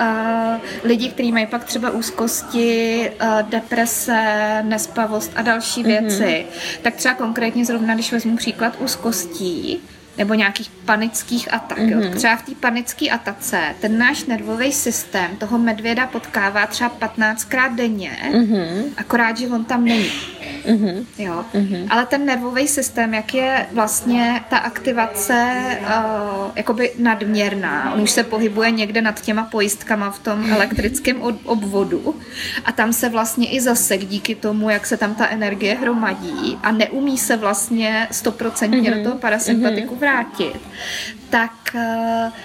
[0.00, 5.90] uh, lidi, kteří mají pak třeba úzkosti, uh, deprese, nespavost a další mhm.
[5.90, 6.78] věci, mm-hmm.
[6.82, 9.80] tak třeba konkrétně zrovna, když vezmu příklad úzkostí,
[10.18, 11.78] nebo nějakých panických atak.
[11.78, 11.90] Mm-hmm.
[11.90, 11.98] Jo.
[11.98, 12.12] Mhm.
[12.18, 18.10] Třeba v té panické atace ten náš nervový systém toho medvěda potkává třeba 15krát denně,
[18.32, 18.82] mm-hmm.
[18.96, 20.10] akorát, že on tam není.
[20.66, 21.04] Mm-hmm.
[21.18, 21.44] Jo.
[21.54, 21.86] Mm-hmm.
[21.90, 28.24] Ale ten nervový systém, jak je vlastně ta aktivace uh, jakoby nadměrná, on už se
[28.24, 32.14] pohybuje někde nad těma pojistkama v tom elektrickém obvodu
[32.64, 36.72] a tam se vlastně i zasek díky tomu, jak se tam ta energie hromadí a
[36.72, 38.96] neumí se vlastně stoprocentně mm-hmm.
[38.96, 39.98] do toho parasympatiku mm-hmm.
[39.98, 40.60] vrátit,
[41.30, 41.80] tak uh,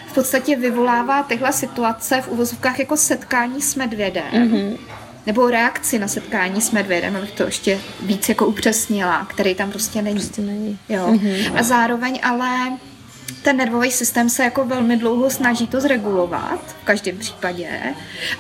[0.08, 4.32] v podstatě vyvolává tyhle situace v uvozovkách jako setkání s medvědem.
[4.34, 4.78] Mm-hmm
[5.26, 10.02] nebo reakci na setkání s medvědem, abych to ještě víc jako upřesnila, který tam prostě
[10.02, 10.20] není.
[10.20, 10.80] Prostě není.
[10.90, 11.08] Jo.
[11.08, 11.60] Mm-hmm.
[11.60, 12.78] A zároveň ale
[13.42, 17.80] ten nervový systém se jako velmi dlouho snaží to zregulovat, v každém případě,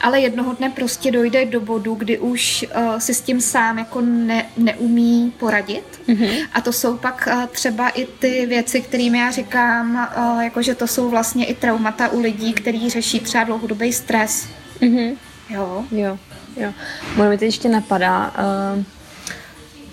[0.02, 4.02] ale jednoho dne prostě dojde do bodu, kdy už uh, si s tím sám jako
[4.02, 6.02] ne, neumí poradit.
[6.08, 6.48] Mm-hmm.
[6.54, 10.76] A to jsou pak uh, třeba i ty věci, kterými já říkám, uh, jako že
[10.76, 14.48] to jsou vlastně i traumata u lidí, kteří řeší třeba dlouhodobý stres.
[14.82, 15.16] Mm-hmm.
[15.50, 15.86] Jo.
[15.92, 16.18] Jo.
[16.58, 16.74] Jo.
[17.16, 18.34] Moje mi teď ještě napadá,
[18.78, 18.84] uh,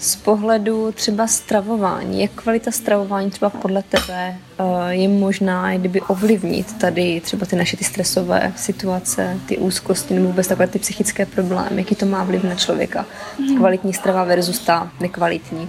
[0.02, 6.78] z pohledu třeba stravování, jak kvalita stravování třeba podle tebe uh, je možná kdyby ovlivnit
[6.78, 11.80] tady třeba ty naše ty stresové situace, ty úzkosti nebo vůbec takové ty psychické problémy,
[11.80, 13.06] jaký to má vliv na člověka.
[13.38, 13.56] Mm.
[13.56, 15.68] Kvalitní strava versus ta nekvalitní.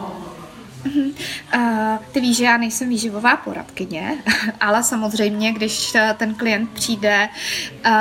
[0.85, 4.17] Uh, ty víš, že já nejsem výživová poradkyně,
[4.61, 7.29] ale samozřejmě, když ten klient přijde
[7.85, 7.91] uh,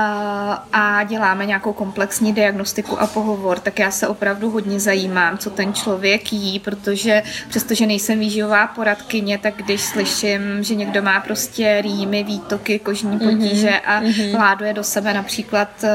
[0.73, 5.75] a děláme nějakou komplexní diagnostiku a pohovor, tak já se opravdu hodně zajímám, co ten
[5.75, 12.25] člověk jí, protože přestože nejsem výživová poradkyně, tak když slyším, že někdo má prostě rýmy,
[12.25, 14.37] výtoky, kožní mhm, potíže a mm-hmm.
[14.37, 15.89] hláduje do sebe například uh,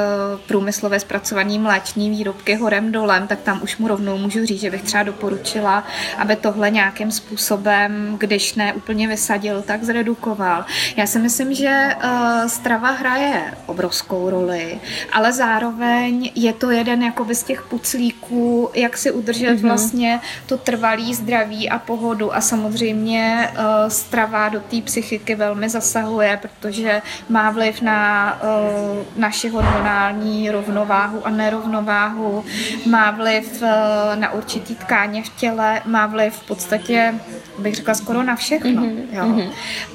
[0.48, 4.82] průmyslově zpracovaný mléční výrobky horem dolem, tak tam už mu rovnou můžu říct, že bych
[4.82, 5.84] třeba doporučila,
[6.18, 10.66] aby tohle nějakým způsobem, když ne úplně vysadil, tak zredukoval.
[10.96, 14.80] Já si myslím, že uh, strava hraje obrovskou roli,
[15.14, 19.68] ale zároveň je to jeden jakoby z těch puclíků, jak si udržet mm-hmm.
[19.68, 26.40] vlastně to trvalý zdraví a pohodu a samozřejmě uh, strava do té psychiky velmi zasahuje,
[26.42, 28.00] protože má vliv na
[28.38, 32.46] uh, naši hormonální rovnováhu a nerovnováhu,
[32.86, 33.70] má vliv uh,
[34.16, 37.14] na určitý tkáně v těle, má vliv v podstatě podstatě,
[37.60, 38.82] bych řekla, skoro na všechno.
[38.82, 39.08] Mm-hmm.
[39.12, 39.24] Jo.
[39.24, 39.52] Mm-hmm.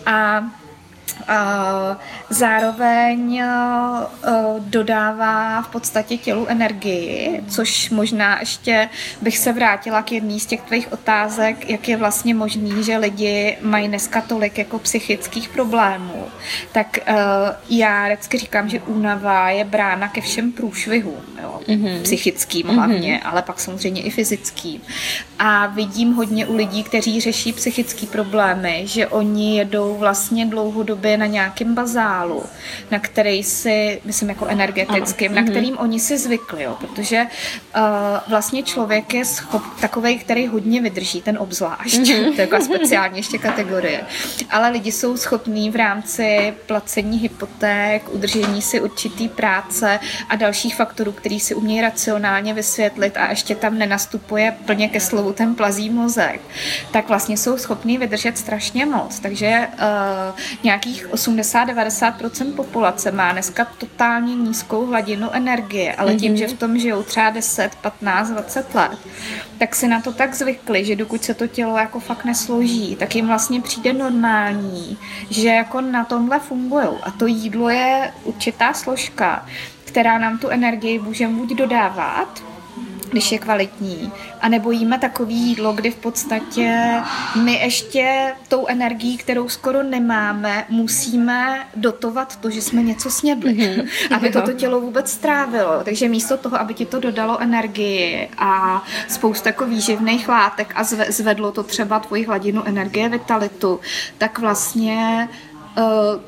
[0.07, 0.45] A
[2.31, 3.43] zároveň
[4.59, 8.89] dodává v podstatě tělu energii, což možná ještě
[9.23, 13.59] bych se vrátila k jedné z těch tvých otázek, jak je vlastně možný, že lidi
[13.61, 16.25] mají dneska tolik jako psychických problémů.
[16.73, 16.99] Tak
[17.69, 22.03] já vždycky říkám, že únava je brána ke všem průšvihům, jo, mm-hmm.
[22.03, 23.29] psychickým hlavně, mm-hmm.
[23.29, 24.81] ale pak samozřejmě i fyzickým.
[25.39, 31.19] A vidím hodně u lidí, kteří řeší psychické problémy, že oni jedou vlastně dlouhodobě je
[31.19, 32.43] na nějakém bazálu,
[32.91, 35.37] na který si, myslím jako energetickým, ano.
[35.37, 35.51] na mhm.
[35.51, 37.27] kterým oni si zvykli, jo, protože
[37.77, 37.83] uh,
[38.29, 42.35] vlastně člověk je schop, takový, který hodně vydrží, ten obzvlášť, mm-hmm.
[42.35, 44.01] to je jako speciální ještě kategorie,
[44.51, 51.13] ale lidi jsou schopní v rámci placení hypoték, udržení si určitý práce a dalších faktorů,
[51.13, 56.41] který si umějí racionálně vysvětlit a ještě tam nenastupuje plně ke slovu ten plazí mozek,
[56.91, 59.19] tak vlastně jsou schopní vydržet strašně moc.
[59.19, 60.39] Takže uh,
[60.93, 66.39] nějakých 80-90% populace má dneska totálně nízkou hladinu energie, ale tím, mm-hmm.
[66.39, 68.99] že v tom žijou třeba 10, 15, 20 let,
[69.59, 73.17] tak si na to tak zvykli, že dokud se to tělo jako fakt nesloží, tak
[73.17, 74.99] jim vlastně přijde normální,
[75.31, 76.89] že jako na tomhle fungují.
[77.03, 79.47] A to jídlo je určitá složka,
[79.85, 82.52] která nám tu energii může buď dodávat,
[83.13, 84.13] když je kvalitní.
[84.41, 87.01] A nebo jíme takový jídlo, kdy v podstatě
[87.43, 94.17] my ještě tou energií, kterou skoro nemáme, musíme dotovat to, že jsme něco snědli, mm-hmm.
[94.17, 95.85] aby to to tělo vůbec strávilo.
[95.85, 101.53] Takže místo toho, aby ti to dodalo energii a spousta jako výživných látek a zvedlo
[101.53, 103.81] to třeba tvoji hladinu energie, vitalitu,
[104.19, 105.29] tak vlastně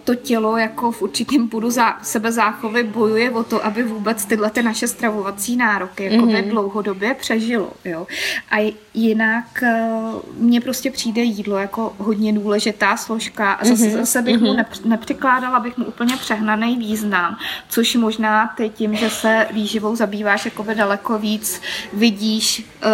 [0.04, 4.62] to tělo jako v určitém půdu za sebezáchovy bojuje o to, aby vůbec tyhle ty
[4.62, 6.50] naše stravovací nároky jako mm-hmm.
[6.50, 7.72] dlouhodobě přežilo.
[7.84, 8.06] Jo?
[8.50, 9.88] A jinak eh,
[10.36, 13.96] mně prostě přijde jídlo jako hodně důležitá složka a zase, mm-hmm.
[13.96, 14.46] zase bych mm-hmm.
[14.46, 14.90] mu mhm.
[14.90, 17.36] nepřikládala bych mu úplně přehnaný význam,
[17.68, 21.60] což možná ty tím, že se výživou zabýváš jako daleko víc,
[21.92, 22.90] vidíš uh,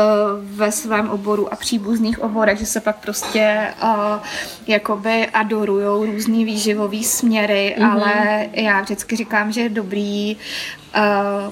[0.57, 3.91] ve svém oboru a příbuzných oborech, že se pak prostě uh,
[4.67, 7.93] jakoby adorujou různý různý výživový směry, mm-hmm.
[7.93, 10.37] ale já vždycky říkám, že je dobrý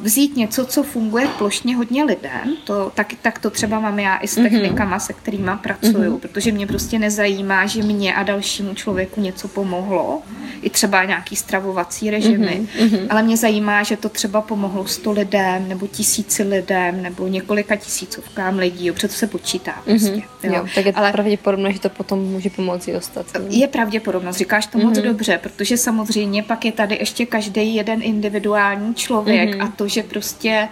[0.01, 4.28] vzít něco, co funguje plošně hodně lidem, to, tak, tak to třeba mám já i
[4.28, 4.45] s mhm.
[4.49, 5.07] technikama, mm-hmm.
[5.07, 6.18] se kterými pracuju, mm-hmm.
[6.18, 10.22] protože mě prostě nezajímá, že mě a dalšímu člověku něco pomohlo,
[10.62, 13.07] i třeba nějaký stravovací režimy, mm-hmm.
[13.11, 18.59] ale mě zajímá, že to třeba pomohlo sto lidem, nebo tisíci lidem, nebo několika tisícovkám
[18.59, 19.99] lidí, protože to se počítá mhm.
[19.99, 20.11] prostě.
[20.11, 20.22] Mm-hmm.
[20.43, 20.53] Jo.
[20.55, 23.49] jo, tak je ale pravděpodobné, že to potom může pomoci ostatním.
[23.51, 24.84] Je pravděpodobnost, říkáš to mm-hmm.
[24.84, 25.07] moc mhm.
[25.07, 29.64] dobře, protože samozřejmě pak je tady ještě každý jeden individuální člověk, člověk mm-hmm.
[29.64, 30.68] a to, že prostě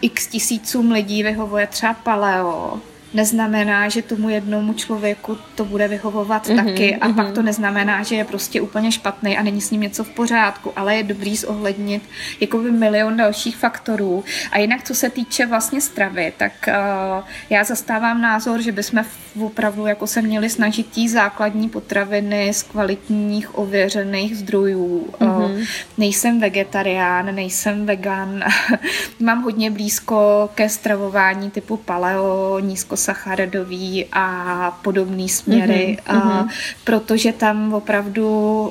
[0.00, 2.80] x tisícům lidí vyhovuje třeba paleo,
[3.14, 7.14] neznamená, že tomu jednomu člověku to bude vyhovovat mm-hmm, taky a mm-hmm.
[7.14, 10.72] pak to neznamená, že je prostě úplně špatný a není s ním něco v pořádku,
[10.76, 12.02] ale je dobrý zohlednit
[12.40, 14.24] jako by milion dalších faktorů.
[14.52, 19.04] A jinak, co se týče vlastně stravy, tak uh, já zastávám názor, že bychom
[19.40, 25.08] opravdu jako se měli snažit tí základní potraviny z kvalitních ověřených zdrojů.
[25.20, 25.44] Mm-hmm.
[25.44, 25.60] Uh,
[25.98, 28.44] nejsem vegetarián, nejsem vegan,
[29.20, 36.18] mám hodně blízko ke stravování typu paleo, nízko sacharidový a podobné směry, mm-hmm.
[36.18, 36.46] a
[36.84, 38.28] protože tam opravdu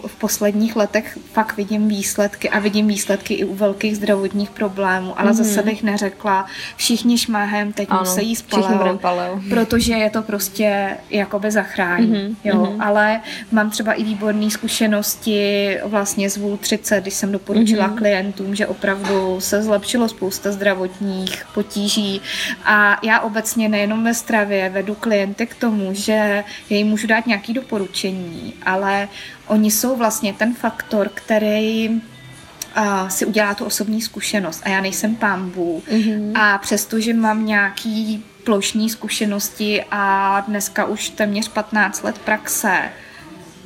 [0.08, 5.32] v posledních letech fakt vidím výsledky a vidím výsledky i u velkých zdravotních problémů, ale
[5.32, 5.44] mm-hmm.
[5.44, 10.98] zase bych neřekla, všichni šmáhem teď ano, musí jíst paleo, paleo, protože je to prostě
[11.10, 12.36] jakoby zachrání, mm-hmm.
[12.44, 12.86] jo, mm-hmm.
[12.86, 13.22] ale
[13.52, 17.98] mám třeba i výborné zkušenosti vlastně z VUL 30, když jsem doporučila mm-hmm.
[17.98, 22.22] klientům, že opravdu se zlepšilo spousta zdravotních potíží
[22.66, 27.54] a já obecně nejenom ve stravě vedu klienty k tomu, že jim můžu dát nějaké
[27.54, 29.08] doporučení, ale
[29.48, 35.16] oni jsou vlastně ten faktor, který uh, si udělá tu osobní zkušenost a já nejsem
[35.16, 36.32] pámbu mm-hmm.
[36.40, 42.90] a přestože mám nějaký plošní zkušenosti a dneska už téměř 15 let praxe,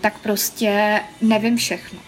[0.02, 2.00] tak prostě nevím všechno.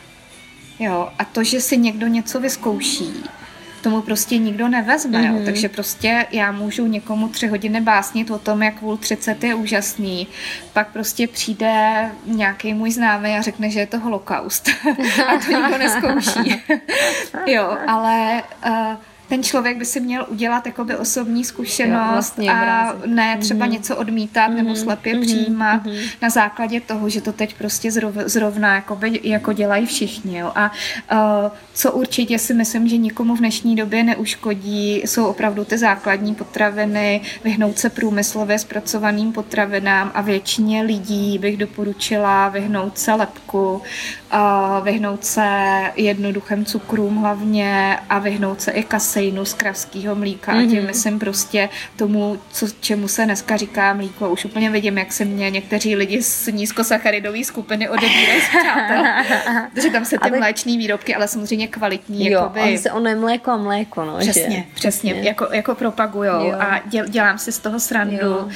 [0.80, 3.14] Jo, a to, že si někdo něco vyzkouší,
[3.84, 5.20] tomu prostě nikdo nevezme.
[5.20, 5.28] Mm-hmm.
[5.28, 5.34] Jo.
[5.34, 5.46] Mhm.
[5.46, 10.28] Takže prostě já můžu někomu tři hodiny básnit o tom, jak vůl 30 je úžasný.
[10.74, 14.70] Pak prostě přijde nějaký můj známý a řekne, že je to holokaust.
[15.28, 16.64] a to nikdo neskouší.
[17.46, 18.96] jo, ale uh,
[19.30, 23.72] ten člověk by si měl udělat jakoby osobní zkušenost jo, vlastně a ne třeba mm-hmm.
[23.72, 24.56] něco odmítat mm-hmm.
[24.56, 25.22] nebo slepě mm-hmm.
[25.22, 26.10] přijímat mm-hmm.
[26.22, 30.38] na základě toho, že to teď prostě zrov, zrovna jakoby, jako dělají všichni.
[30.38, 30.52] Jo.
[30.56, 30.72] A
[31.12, 36.36] uh, co určitě si myslím, že nikomu v dnešní době neuškodí, jsou opravdu ty základní
[36.36, 44.84] potraviny, vyhnout se průmyslově zpracovaným potravinám a většině lidí bych doporučila vyhnout se lepku, uh,
[44.84, 45.48] vyhnout se
[45.96, 50.66] jednoduchým cukrům hlavně a vyhnout se i kasy proteinu z kravského mlíka mm-hmm.
[50.66, 50.88] a tím mhm.
[50.88, 54.30] myslím prostě tomu, co, čemu se dneska říká mlíko.
[54.30, 59.04] Už úplně vidím, jak se mě někteří lidi z nízkosacharidové skupiny odebírají z přátel.
[59.74, 60.38] Takže tam se ty ale...
[60.38, 62.26] mléčné výrobky, ale samozřejmě kvalitní.
[62.26, 62.62] Jo, jakoby...
[62.62, 64.18] on se ono je mléko a mléko, no.
[64.18, 64.64] Přesně, že?
[64.76, 65.30] přesně, přesně.
[65.30, 66.56] Jako, jako propagujou jo.
[66.60, 68.38] a děl, dělám si z toho srandu.
[68.38, 68.50] Uh,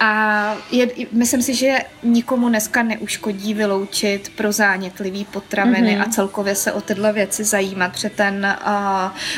[0.00, 6.02] A je, myslím si, že nikomu dneska neuškodí vyloučit pro zánětlivý potraviny mm-hmm.
[6.02, 8.72] a celkově se o tyhle věci zajímat, protože ten uh,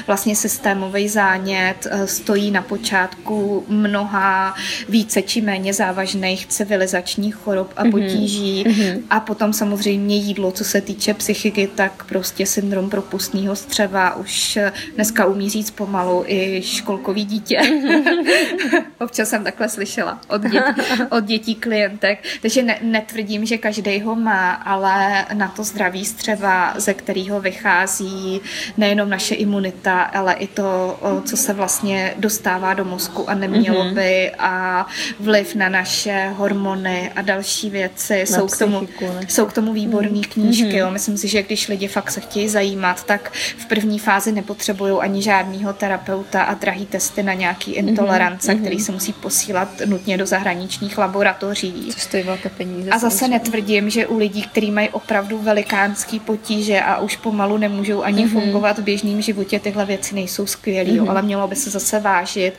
[0.07, 4.55] vlastně systémový zánět uh, stojí na počátku mnoha
[4.89, 7.93] více či méně závažných civilizačních chorob a mhm.
[7.93, 9.03] potíží mm-hmm.
[9.11, 14.59] a potom samozřejmě jídlo, co se týče psychiky, tak prostě syndrom propustného střeva už
[14.95, 17.59] dneska umí říct pomalu i školkový dítě.
[17.59, 18.85] Mm-hmm.
[19.01, 24.15] Občas jsem takhle slyšela od dětí, od dětí klientek, takže ne, netvrdím, že každý ho
[24.15, 28.41] má, ale na to zdraví střeva, ze kterého vychází
[28.77, 33.95] nejenom naše imunita, ale i to, co se vlastně dostává do mozku a nemělo mm-hmm.
[33.95, 34.87] by a
[35.21, 38.19] vliv na naše hormony a další věci.
[38.19, 38.89] Na jsou, k tomu,
[39.29, 40.29] jsou k tomu výborné mm-hmm.
[40.29, 40.65] knížky.
[40.65, 40.77] Mm-hmm.
[40.77, 40.91] Jo.
[40.91, 45.23] Myslím si, že když lidi fakt se chtějí zajímat, tak v první fázi nepotřebují ani
[45.23, 48.61] žádného terapeuta a drahý testy na nějaký intolerance, mm-hmm.
[48.61, 51.89] který se musí posílat nutně do zahraničních laboratoří.
[51.93, 52.91] Co stojí velké peníze.
[52.91, 58.03] A zase netvrdím, že u lidí, kteří mají opravdu velikánský potíže a už pomalu nemůžou
[58.03, 58.33] ani mm-hmm.
[58.33, 61.11] fungovat v běžném životě, tyhle věci nejsou skvělé, mm-hmm.
[61.11, 62.53] ale mělo by se zase vážit,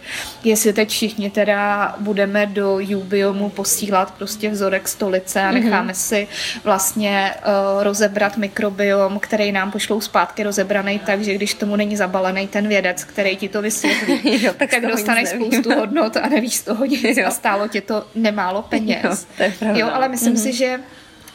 [0.44, 5.64] jestli teď všichni teda budeme do Jubiomu posílat prostě vzorek stolice a mhm.
[5.64, 6.08] necháme mm-hmm.
[6.10, 6.28] si
[6.64, 12.48] vlastně uh, rozebrat mikrobiom, který nám pošlou zpátky rozebraný tak, že když tomu není zabalený
[12.48, 16.62] ten vědec, který ti to vysvětlí, jo, tak, tak dostaneš spoustu hodnot a nevíš z
[16.62, 19.04] toho nic a stálo tě to nemálo peněz.
[19.04, 19.80] Jo, to je pravda.
[19.80, 20.44] jo ale myslím mm-hmm.
[20.44, 20.80] si, že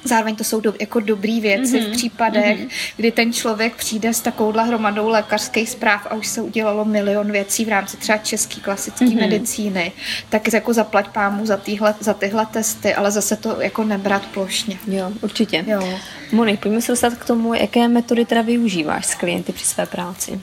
[0.04, 1.88] Zároveň to jsou do, jako dobrý věci mm-hmm.
[1.88, 2.94] v případech, mm-hmm.
[2.96, 7.64] kdy ten člověk přijde s takovouhle hromadou lékařských zpráv a už se udělalo milion věcí
[7.64, 9.20] v rámci třeba české klasické mm-hmm.
[9.20, 9.92] medicíny,
[10.28, 14.78] tak jako zaplať pámu za, týhle, za tyhle testy, ale zase to jako nebrat plošně.
[14.86, 15.64] Jo, určitě.
[15.66, 15.98] Jo.
[16.32, 20.40] Monik, pojďme se dostat k tomu, jaké metody teda využíváš s klienty při své práci.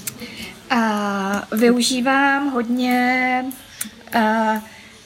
[0.69, 3.45] A využívám hodně...
[4.13, 4.61] A,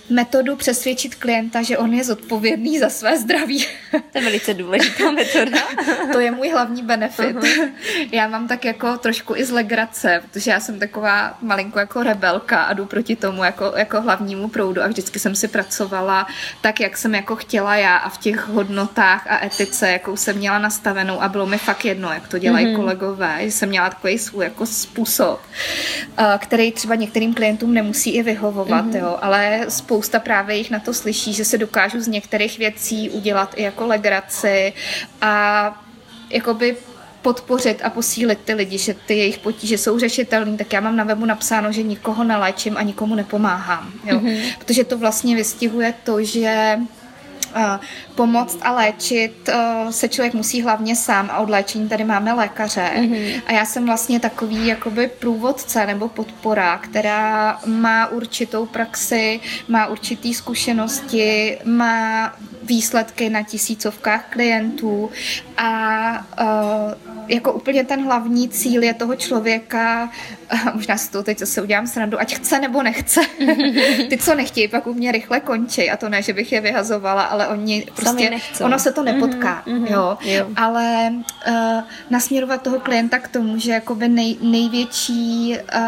[0.10, 3.66] metodu přesvědčit klienta, že on je zodpovědný za své zdraví.
[4.12, 5.58] To je velice důležitá metoda.
[6.12, 7.36] to je můj hlavní benefit.
[7.36, 7.72] Uh-huh.
[8.12, 12.64] Já mám tak jako trošku i z legrace, protože já jsem taková malinko jako rebelka
[12.64, 16.28] a jdu proti tomu jako, jako hlavnímu proudu a vždycky jsem si pracovala
[16.62, 20.60] tak, jak jsem jako chtěla já a v těch hodnotách a etice, jakou jsem měla
[20.60, 22.76] nastavenou a bylo mi fakt jedno, jak to dělají uh-huh.
[22.76, 25.40] kolegové, že jsem měla takový svůj jako způsob,
[26.18, 29.00] eh, který třeba některým klientům nemusí i vyhovovat, uh-huh.
[29.00, 33.10] jo, ale spoustu spousta právě jich na to slyší, že se dokážu z některých věcí
[33.10, 34.74] udělat i jako legraci
[35.22, 35.84] a
[36.30, 36.78] jakoby
[37.22, 41.04] podpořit a posílit ty lidi, že ty jejich potíže jsou řešitelné, tak já mám na
[41.04, 43.94] webu napsáno, že nikoho neléčím a nikomu nepomáhám.
[44.06, 44.20] Jo?
[44.20, 44.56] Mm-hmm.
[44.60, 46.80] Protože to vlastně vystihuje to, že
[48.16, 49.50] pomoct a léčit
[49.90, 52.92] se člověk musí hlavně sám a od léčení tady máme lékaře.
[52.96, 53.42] Mm-hmm.
[53.48, 60.34] A já jsem vlastně takový jakoby průvodce nebo podpora, která má určitou praxi, má určitý
[60.34, 62.34] zkušenosti, má
[62.64, 65.10] výsledky na tisícovkách klientů
[65.58, 70.10] a uh, jako úplně ten hlavní cíl je toho člověka,
[70.74, 73.22] možná si to teď zase udělám srandu, ať chce nebo nechce.
[74.10, 77.24] Ty, co nechtějí, pak u mě rychle končí a to ne, že bych je vyhazovala,
[77.24, 78.32] ale oni prostě,
[78.64, 80.18] ono se to nepotká, mm-hmm, jo.
[80.22, 80.48] jo.
[80.56, 81.14] Ale
[81.48, 81.54] uh,
[82.10, 85.82] nasměrovat toho klienta k tomu, že jakoby nej, největší uh,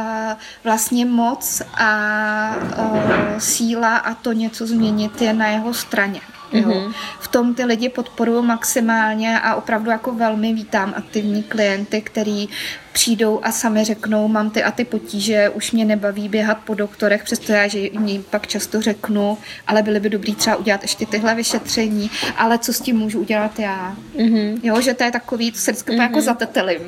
[0.64, 6.22] vlastně moc a uh, síla a to něco změnit je na jeho straně.
[6.52, 6.62] Jo.
[6.62, 6.94] Mm-hmm.
[7.20, 12.50] V tom ty lidi podporují maximálně a opravdu jako velmi vítám aktivní klienty, který
[12.94, 17.24] přijdou a sami řeknou, mám ty a ty potíže, už mě nebaví běhat po doktorech,
[17.24, 19.38] přesto já, že jim pak často řeknu,
[19.68, 23.60] ale byly by dobrý třeba udělat ještě tyhle vyšetření, ale co s tím můžu udělat
[23.60, 23.96] já?
[24.18, 24.60] Mm-hmm.
[24.64, 26.02] Jo, že to je takový, to se vždycky mm-hmm.
[26.02, 26.82] jako zatetelím.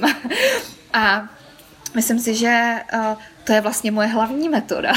[0.94, 1.30] a
[1.96, 3.18] myslím si, že uh,
[3.48, 4.94] to je vlastně moje hlavní metoda.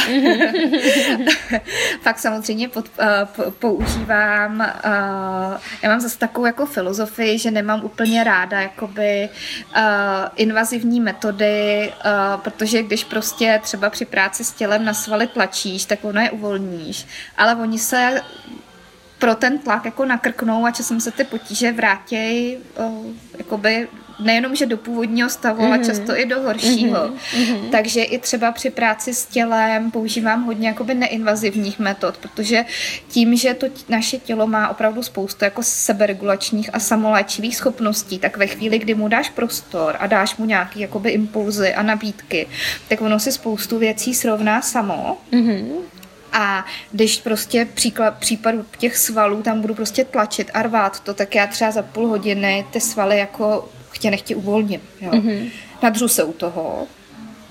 [2.04, 8.24] Pak samozřejmě pod, uh, používám, uh, já mám zase takovou jako filozofii, že nemám úplně
[8.24, 9.28] ráda jakoby
[9.76, 9.82] uh,
[10.36, 16.04] invazivní metody, uh, protože když prostě třeba při práci s tělem na svaly tlačíš, tak
[16.04, 18.22] ono je uvolníš, ale oni se
[19.18, 23.06] pro ten tlak jako nakrknou a časem se ty potíže vrátějí uh,
[23.38, 23.88] jakoby
[24.20, 25.66] nejenom, že do původního stavu, mm-hmm.
[25.66, 25.86] ale mhm.
[25.86, 26.98] často i do horšího.
[26.98, 27.70] Mm-hmm.
[27.70, 32.64] Takže i třeba při práci s tělem používám hodně jakoby neinvazivních metod, protože
[33.08, 38.46] tím, že to naše tělo má opravdu spoustu jako seberegulačních a samoléčivých schopností, tak ve
[38.46, 42.46] chvíli, kdy mu dáš prostor a dáš mu nějaký jakoby impulzy a nabídky,
[42.88, 45.18] tak ono si spoustu věcí srovná samo.
[45.32, 45.80] Mm-hmm.
[46.32, 51.34] A když prostě příklad, případu těch svalů tam budu prostě tlačit a rvát to, tak
[51.34, 53.68] já třeba za půl hodiny ty svaly jako
[54.00, 54.80] chtě nechtě uvolním.
[55.00, 55.10] Jo.
[55.10, 55.50] Mm-hmm.
[55.82, 56.86] Nadřu se u toho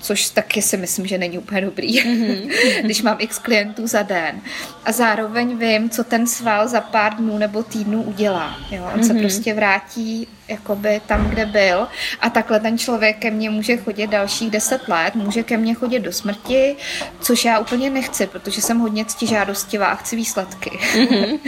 [0.02, 2.50] což taky si myslím, že není úplně dobrý, mm-hmm.
[2.84, 4.40] když mám x klientů za den.
[4.84, 8.56] A zároveň vím, co ten sval za pár dnů nebo týdnů udělá.
[8.70, 8.90] Jo?
[8.94, 9.06] On mm-hmm.
[9.06, 11.88] se prostě vrátí jakoby tam, kde byl
[12.20, 15.98] a takhle ten člověk ke mně může chodit dalších deset let, může ke mně chodit
[15.98, 16.76] do smrti,
[17.20, 20.70] což já úplně nechci, protože jsem hodně ctižádostivá a chci výsledky.
[20.70, 21.38] Mm-hmm.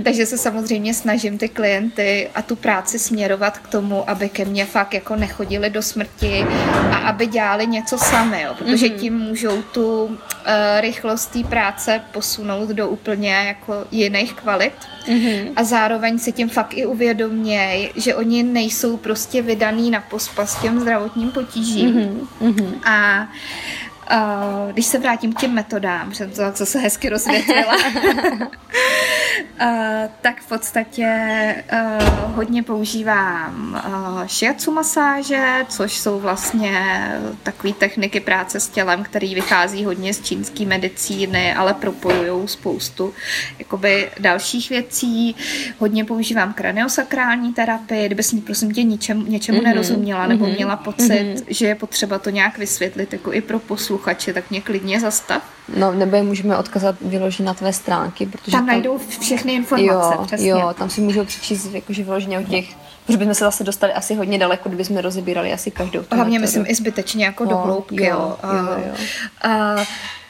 [0.04, 4.66] Takže se samozřejmě snažím ty klienty a tu práci směrovat k tomu, aby ke mně
[4.66, 6.46] fakt jako nechodili do smrti
[6.90, 8.98] a aby dělali něco sami, jo, protože mm-hmm.
[8.98, 10.14] tím můžou tu uh,
[10.80, 14.72] rychlost té práce posunout do úplně jako jiných kvalit
[15.06, 15.52] mm-hmm.
[15.56, 20.80] a zároveň si tím fakt i uvědoměj, že oni nejsou prostě vydaný na pospas těm
[20.80, 22.74] zdravotním potížím mm-hmm.
[22.84, 23.28] a
[24.10, 28.46] Uh, když se vrátím k těm metodám, jsem to tak zase hezky rozvětlila, uh,
[30.20, 31.06] tak v podstatě
[31.72, 36.80] uh, hodně používám uh, shiatsu masáže, což jsou vlastně
[37.42, 43.14] takové techniky práce s tělem, které vychází hodně z čínské medicíny, ale propojují spoustu
[43.58, 45.36] jakoby dalších věcí.
[45.78, 49.64] Hodně používám kraniosakrální terapii, kdyby si prosím tě ničem, něčemu mm-hmm.
[49.64, 50.56] nerozuměla nebo mm-hmm.
[50.56, 51.44] měla pocit, mm-hmm.
[51.48, 55.42] že je potřeba to nějak vysvětlit, jako i pro posluch posluchače, tak mě klidně zastav.
[55.76, 60.14] No, nebo je můžeme odkazat vyložit na tvé stránky, protože tam, tam najdou všechny informace,
[60.16, 60.50] jo, přesně.
[60.50, 62.76] Jo, tam si můžou přečíst jakože vyloženě o těch
[63.06, 66.04] Protože bychom se zase dostali asi hodně daleko, kdybychom rozebírali asi každou.
[66.10, 66.42] Hlavně metodu.
[66.42, 68.04] myslím i zbytečně jako no, do hloubky.
[68.04, 68.94] Jo, jo, jo, jo.
[69.42, 69.76] A,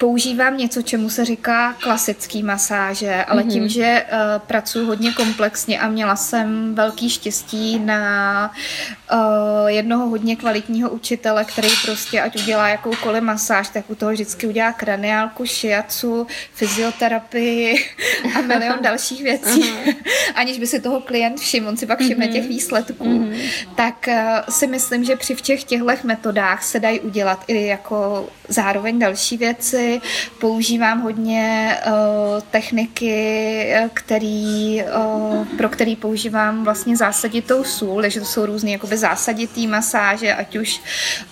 [0.02, 3.52] používám něco, čemu se říká klasický masáže, ale mm-hmm.
[3.52, 8.50] tím, že uh, pracuji hodně komplexně a měla jsem velký štěstí na
[9.12, 9.18] uh,
[9.66, 14.72] jednoho hodně kvalitního učitele, který prostě ať udělá jakoukoliv masáž, tak u toho vždycky udělá
[14.72, 17.74] kraniálku, šiacu, fyzioterapii
[18.36, 19.94] a milion dalších věcí, uh-huh.
[20.34, 22.32] aniž by si toho klient všiml, on si pak všimne mm-hmm.
[22.32, 23.04] těch výsledků.
[23.04, 23.36] Mm-hmm.
[23.74, 24.14] Tak uh,
[24.48, 29.91] si myslím, že při všech těchto metodách se dají udělat i jako zároveň další věci,
[30.38, 31.92] používám hodně uh,
[32.50, 39.66] techniky, který, uh, pro který používám vlastně zásaditou sůl, takže to jsou různé jakoby zásaditý
[39.66, 40.80] masáže, ať už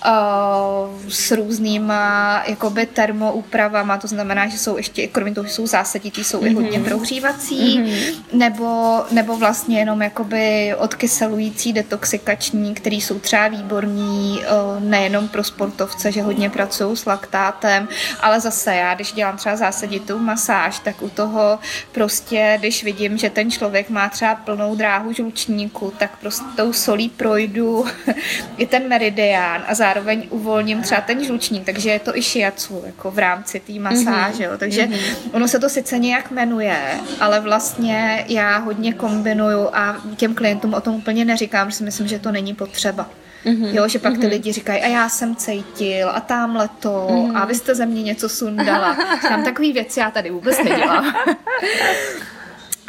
[0.06, 6.24] uh, s různýma jakoby termoúpravama, to znamená, že jsou ještě, kromě toho, že jsou zásaditý,
[6.24, 6.50] jsou mm-hmm.
[6.50, 6.88] i hodně mhm.
[6.88, 8.14] prohřívací, mm-hmm.
[8.32, 16.12] nebo, nebo vlastně jenom jakoby odkyselující, detoxikační, který jsou třeba výborní uh, nejenom pro sportovce,
[16.12, 17.88] že hodně pracují s laktátem,
[18.20, 21.58] ale zase já, když dělám třeba zásaditou masáž, tak u toho
[21.92, 27.08] prostě, když vidím, že ten člověk má třeba plnou dráhu žlučníku, tak prostě tou solí
[27.08, 27.84] projdu
[28.56, 33.10] i ten meridián a zároveň uvolním třeba ten žlučník, takže je to i šiacu, jako
[33.10, 34.58] v rámci té masáže, mm-hmm.
[34.58, 35.16] takže mm-hmm.
[35.32, 40.80] ono se to sice nějak jmenuje, ale vlastně já hodně kombinuju a těm klientům o
[40.80, 43.10] tom úplně neříkám, že si myslím, že to není potřeba.
[43.44, 43.74] Mm-hmm.
[43.74, 44.30] Jo, že pak ty mm-hmm.
[44.30, 47.36] lidi říkají, a já jsem cítil, a tamhle to, mm-hmm.
[47.36, 48.96] a vy jste ze mě něco sundala.
[49.28, 51.14] Tam takový věci já tady vůbec nedělám.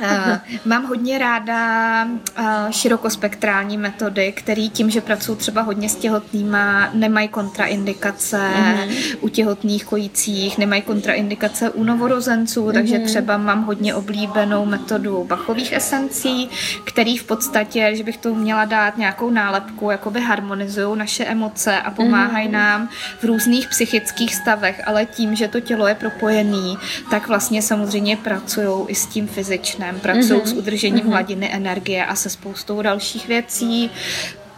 [0.02, 6.90] Uh, mám hodně ráda uh, širokospektrální metody, které tím, že pracuji třeba hodně s těhotnýma,
[6.94, 9.18] nemají kontraindikace mm-hmm.
[9.22, 12.74] u těhotných kojících, nemají kontraindikace u novorozenců, mm-hmm.
[12.74, 16.50] takže třeba mám hodně oblíbenou metodu bachových esencí,
[16.86, 21.92] který v podstatě, že bych to měla dát nějakou nálepku, jakoby harmonizují naše emoce a
[21.92, 22.52] pomáhají mm-hmm.
[22.52, 22.90] nám
[23.20, 26.78] v různých psychických stavech, ale tím, že to tělo je propojený,
[27.10, 30.46] tak vlastně samozřejmě pracují i s tím fyzičným systém, pracují mm-hmm.
[30.46, 31.10] s udržením mm-hmm.
[31.10, 33.92] hladiny energie a se spoustou dalších věcí.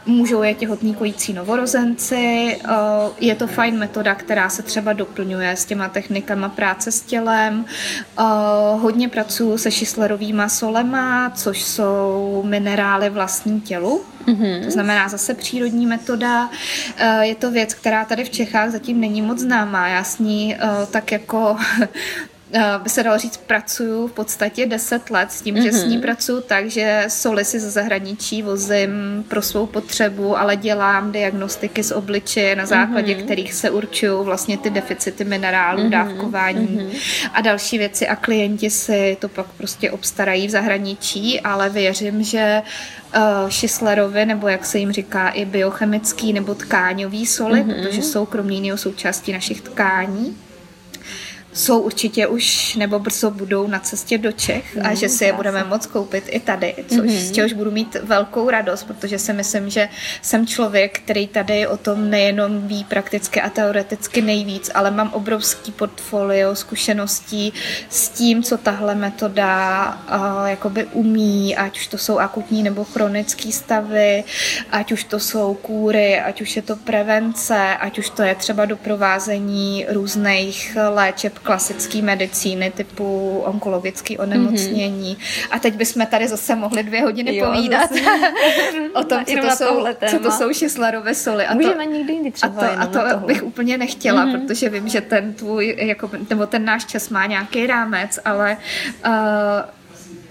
[0.05, 2.57] Můžou je těhotní kojící novorozenci.
[2.65, 2.69] Eh,
[3.19, 7.65] je to fajn metoda, která se třeba doplňuje s těma technikama práce s tělem.
[8.19, 8.23] Eh,
[8.79, 14.01] hodně pracuji se šislerovýma solema, což jsou minerály vlastní tělu.
[14.27, 14.65] Mm-hmm.
[14.65, 16.49] To znamená zase přírodní metoda.
[16.97, 19.87] Eh, je to věc, která tady v Čechách zatím není moc známá.
[19.87, 20.57] Já s ní
[20.91, 21.57] tak jako
[22.77, 25.63] by se dalo říct, pracuju v podstatě 10 let s tím, mm-hmm.
[25.63, 26.01] že s ní mhm.
[26.01, 31.91] pracuju tak, že soli si ze zahraničí vozím pro svou potřebu, ale dělám diagnostiky z
[31.91, 33.23] obličeje, na základě mm-hmm.
[33.23, 35.89] kterých se určují vlastně ty deficity minerálů, mm-hmm.
[35.89, 37.29] dávkování mm-hmm.
[37.33, 42.61] a další věci a klienti si to pak prostě obstarají v zahraničí, ale věřím, že
[43.15, 47.83] uh, Šislerovi, nebo jak se jim říká, i biochemický nebo tkáňový soli, mm-hmm.
[47.83, 50.37] protože jsou kromě jiného součástí našich tkání,
[51.53, 55.33] jsou určitě už nebo brzo budou na cestě do Čech mm, a že si je
[55.33, 57.27] budeme moc koupit i tady, což mm-hmm.
[57.27, 59.89] z čehož budu mít velkou radost, protože si myslím, že
[60.21, 65.71] jsem člověk, který tady o tom nejenom ví prakticky a teoreticky nejvíc, ale mám obrovský
[65.71, 67.53] portfolio zkušeností
[67.89, 69.53] s tím, co tahle metoda
[69.93, 74.23] uh, jakoby umí, ať už to jsou akutní nebo chronické stavy,
[74.71, 78.65] ať už to jsou kůry, ať už je to prevence, ať už to je třeba
[78.65, 85.15] doprovázení různých léčeb klasické medicíny typu onkologické onemocnění.
[85.15, 85.47] Mm-hmm.
[85.51, 87.89] A teď bychom tady zase mohli dvě hodiny jo, povídat
[88.93, 91.45] o tom, co to, jsou, co to jsou šislarové soli.
[91.45, 94.45] A Můžeme to, nikdy jindy třeba A to, a to bych úplně nechtěla, mm-hmm.
[94.45, 98.57] protože vím, že ten tvůj, jako, nebo ten náš čas má nějaký rámec, ale
[99.05, 99.13] uh,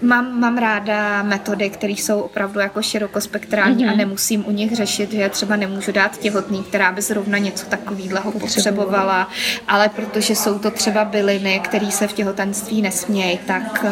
[0.03, 3.89] Mám, mám ráda metody, které jsou opravdu jako širokospektrální mm-hmm.
[3.89, 3.97] a mhm.
[3.97, 9.29] nemusím u nich řešit, že třeba nemůžu dát těhotný, která by zrovna něco takového potřebovala,
[9.67, 13.89] ale protože jsou to třeba byliny, které se v těhotenství nesmějí, tak uh,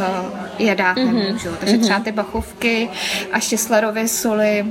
[0.57, 1.13] je dát mm-hmm.
[1.13, 1.49] nemůžu.
[1.59, 1.81] Takže mm-hmm.
[1.81, 2.89] třeba ty bachovky
[3.31, 4.65] a štěslerově soli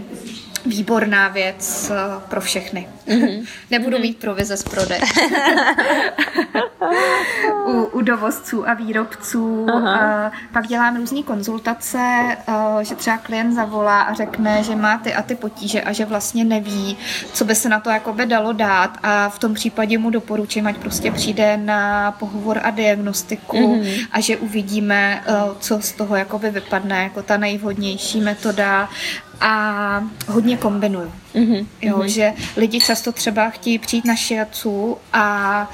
[0.67, 2.89] výborná věc uh, pro všechny.
[3.11, 3.47] Mm-hmm.
[3.71, 4.03] Nebudu mm-hmm.
[4.03, 5.01] mít provize z prodeje.
[7.67, 9.63] u, u dovozců a výrobců.
[9.63, 9.89] Uh,
[10.53, 11.99] pak dělám různé konzultace,
[12.49, 16.05] uh, že třeba klient zavolá a řekne, že má ty a ty potíže a že
[16.05, 16.97] vlastně neví,
[17.33, 20.77] co by se na to jakoby dalo dát a v tom případě mu doporučím, ať
[20.77, 24.07] prostě přijde na pohovor a diagnostiku mm-hmm.
[24.13, 28.89] a že uvidíme, uh, co z toho jakoby vypadne jako ta nejvhodnější metoda
[29.41, 31.13] a hodně kombinuju.
[31.35, 31.67] Mm-hmm.
[31.83, 32.05] Jo, mm-hmm.
[32.05, 35.71] že lidi často třeba chtějí přijít na šiacu a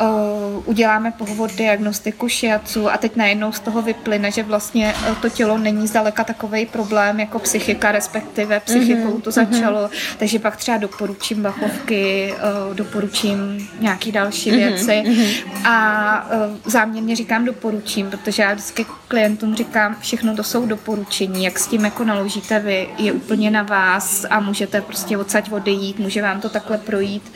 [0.00, 5.28] uh, uděláme pohovor diagnostiku šiacu a teď najednou z toho vyplyne, že vlastně uh, to
[5.28, 9.22] tělo není zdaleka takový problém jako psychika, respektive psychikou mm-hmm.
[9.22, 10.16] to začalo, mm-hmm.
[10.18, 12.34] takže pak třeba doporučím bachovky,
[12.68, 14.56] uh, doporučím nějaký další mm-hmm.
[14.56, 15.68] věci mm-hmm.
[15.68, 21.58] a uh, záměrně říkám doporučím, protože já vždycky klientům říkám, všechno to jsou doporučení, jak
[21.58, 26.22] s tím jako naložíte vy, je úplně na vás a můžete prostě odsaď odejít, může
[26.22, 27.32] vám to takhle projít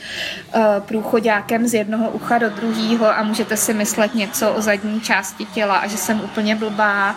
[0.79, 5.75] průchodákem z jednoho ucha do druhého a můžete si myslet něco o zadní části těla
[5.77, 7.15] a že jsem úplně blbá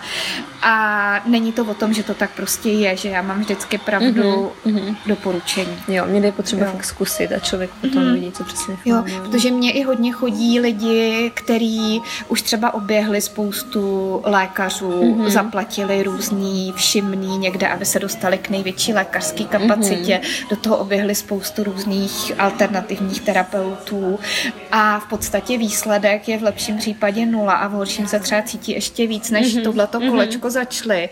[0.62, 4.52] a není to o tom, že to tak prostě je, že já mám vždycky pravdu
[4.66, 4.96] mm-hmm.
[5.06, 5.76] doporučení.
[5.88, 8.12] Jo, mě jde potřeba fakt zkusit a člověk potom mm-hmm.
[8.12, 9.20] vidí, co přesně Jo, funguje.
[9.20, 15.28] protože mě i hodně chodí lidi, kteří už třeba oběhli spoustu lékařů, mm-hmm.
[15.28, 20.48] zaplatili různý všimný někde, aby se dostali k největší lékařské kapacitě, mm-hmm.
[20.50, 24.18] do toho oběhli spoustu různých alternativních terapeutů
[24.72, 25.23] a v podstatě
[25.58, 29.56] výsledek je v lepším případě nula a v horším se třeba cítí ještě víc, než
[29.56, 29.62] mm-hmm.
[29.62, 30.10] tohleto mhm.
[30.10, 30.50] kolečko mm-hmm.
[30.50, 31.08] začaly.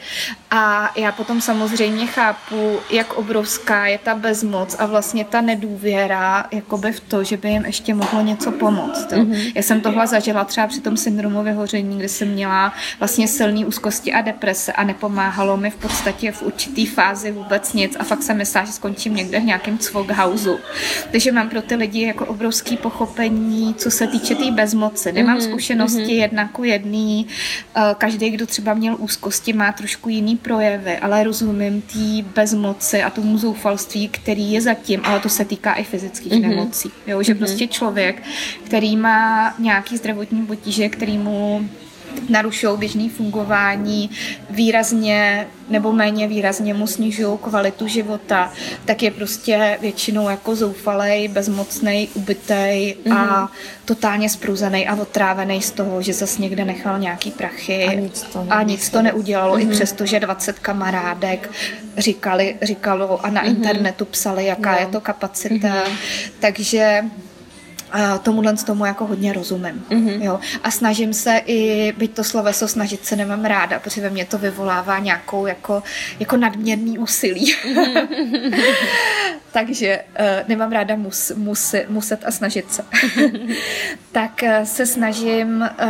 [0.51, 6.93] A já potom samozřejmě chápu, jak obrovská je ta bezmoc a vlastně ta nedůvěra jakoby
[6.93, 9.13] v to, že by jim ještě mohlo něco pomoct.
[9.13, 9.53] Mm-hmm.
[9.55, 14.13] Já jsem tohle zažila třeba při tom syndromu vyhoření, kdy jsem měla vlastně silný úzkosti
[14.13, 18.37] a deprese a nepomáhalo mi v podstatě v určitý fázi vůbec nic a fakt jsem
[18.37, 20.59] myslela, že skončím někde v nějakém cvokhausu.
[21.13, 25.13] Takže mám pro ty lidi jako obrovský pochopení, co se týče té tý bezmoci.
[25.13, 25.51] Nemám mm-hmm.
[25.51, 26.21] zkušenosti mm-hmm.
[26.21, 27.27] jedna ku jedný.
[27.77, 33.11] Eh, každý, kdo třeba měl úzkosti, má trošku jiný projevy, ale rozumím té bezmoci a
[33.11, 36.49] tomu zoufalství, který je zatím, ale to se týká i fyzických mm-hmm.
[36.49, 36.91] nemocí.
[37.07, 37.39] Jo, že mm-hmm.
[37.39, 38.23] prostě člověk,
[38.65, 41.69] který má nějaký zdravotní potíže, který mu
[42.29, 44.11] narušují běžné fungování,
[44.51, 48.53] výrazně nebo méně výrazně mu snižují kvalitu života,
[48.85, 53.17] tak je prostě většinou jako zoufalej, bezmocný, ubitej mm-hmm.
[53.17, 53.49] a mhm.
[53.85, 58.47] totálně spruzený a otrávený z toho, že zase někde nechal nějaký prachy a nic to,
[58.51, 59.61] a nic to neudělalo, mm-hmm.
[59.61, 59.73] i mhm.
[59.73, 61.51] přesto, že 20 kamarádek
[61.99, 63.49] říkali, říkalo a na mm-hmm.
[63.49, 64.79] internetu psali, jaká no.
[64.79, 65.69] je to kapacita.
[65.69, 66.31] Mm-hmm.
[66.41, 67.05] Takže
[68.23, 69.85] tomuhle z tomu jako hodně rozumím.
[69.91, 70.23] Mm-hmm.
[70.23, 70.41] Jo.
[70.65, 74.39] A snažím se i, byť to sloveso snažit se nemám ráda, protože ve mně to
[74.39, 75.83] vyvolává nějakou jako,
[76.21, 77.55] jako nadměrný úsilí.
[77.55, 78.55] Mm-hmm.
[79.53, 82.85] Takže uh, nemám ráda mus, mus, muset a snažit se.
[84.13, 85.89] tak uh, se snažím uh,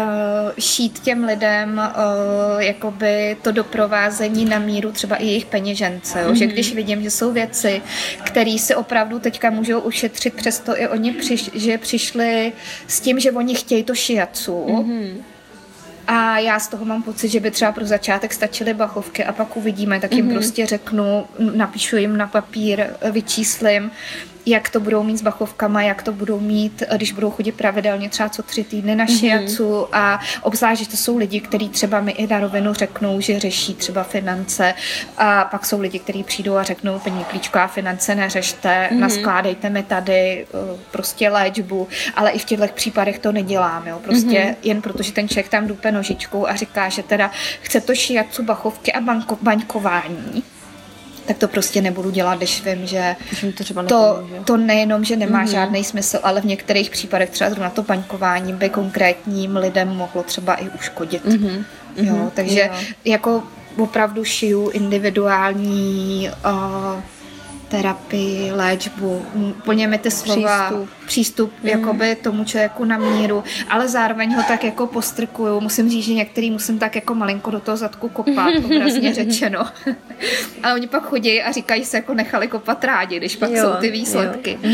[0.58, 6.20] šít těm lidem uh, jakoby to doprovázení na míru třeba i jejich peněžence.
[6.20, 6.28] Jo?
[6.28, 6.32] Mm-hmm.
[6.34, 7.82] Že když vidím, že jsou věci,
[8.24, 12.52] které si opravdu teďka můžou ušetřit, přesto i oni přiš, že přišli
[12.86, 15.14] s tím, že oni chtějí to šiacu, mm-hmm.
[16.06, 19.56] A já z toho mám pocit, že by třeba pro začátek stačily bachovky a pak
[19.56, 20.32] uvidíme, tak jim mm-hmm.
[20.32, 23.90] prostě řeknu, napíšu jim na papír, vyčíslím
[24.46, 28.28] jak to budou mít s bachovkama, jak to budou mít, když budou chodit pravidelně třeba
[28.28, 29.88] co tři týdny na šiacu mm-hmm.
[29.92, 33.74] a obzvlášť, že to jsou lidi, kteří třeba mi i na rovinu řeknou, že řeší
[33.74, 34.74] třeba finance
[35.18, 38.98] a pak jsou lidi, kteří přijdou a řeknou, paní Klíčková, finance neřešte, mm-hmm.
[38.98, 44.26] naskládejte mi tady uh, prostě léčbu, ale i v těchto případech to nedělám, jo, prostě
[44.26, 44.54] mm-hmm.
[44.62, 48.92] jen protože ten člověk tam dupe nožičkou a říká, že teda chce to šiacu, bachovky
[48.92, 50.42] a banko, baňkování,
[51.26, 53.16] tak to prostě nebudu dělat, když vím, že
[53.56, 55.50] to, třeba to, to nejenom, že nemá mm-hmm.
[55.50, 60.54] žádný smysl, ale v některých případech třeba zrovna to paňkování by konkrétním lidem mohlo třeba
[60.54, 61.24] i uškodit.
[61.24, 61.64] Mm-hmm.
[61.96, 62.30] Jo, mhm.
[62.34, 62.86] takže jo.
[63.04, 63.42] jako
[63.78, 67.00] opravdu šiju individuální uh,
[67.72, 69.22] terapii, léčbu,
[69.64, 71.68] plně mi ty slova, přístup, přístup mm.
[71.68, 75.60] jakoby tomu člověku na míru, ale zároveň ho tak jako postrkuju.
[75.60, 79.66] Musím říct, že některý musím tak jako malinko do toho zadku kopat, obrazně řečeno.
[80.62, 83.80] ale oni pak chodí a říkají se jako nechali kopat rádi, když pak jo, jsou
[83.80, 84.58] ty výsledky.
[84.62, 84.70] Jo.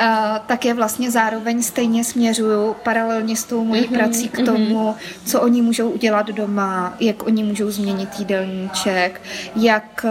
[0.00, 4.90] Uh, tak je vlastně zároveň stejně směřuju paralelně s tou mojí mm-hmm, prací k tomu,
[4.90, 4.94] mm-hmm.
[5.24, 9.20] co oni můžou udělat doma, jak oni můžou změnit jídelníček,
[9.56, 10.10] jak uh,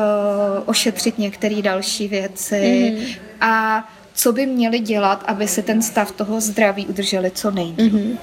[0.66, 3.18] ošetřit některé další věci věci mm-hmm.
[3.42, 3.84] a
[4.14, 7.86] co by měli dělat, aby si ten stav toho zdraví udrželi co nejdíl.
[7.86, 8.18] Mm-hmm.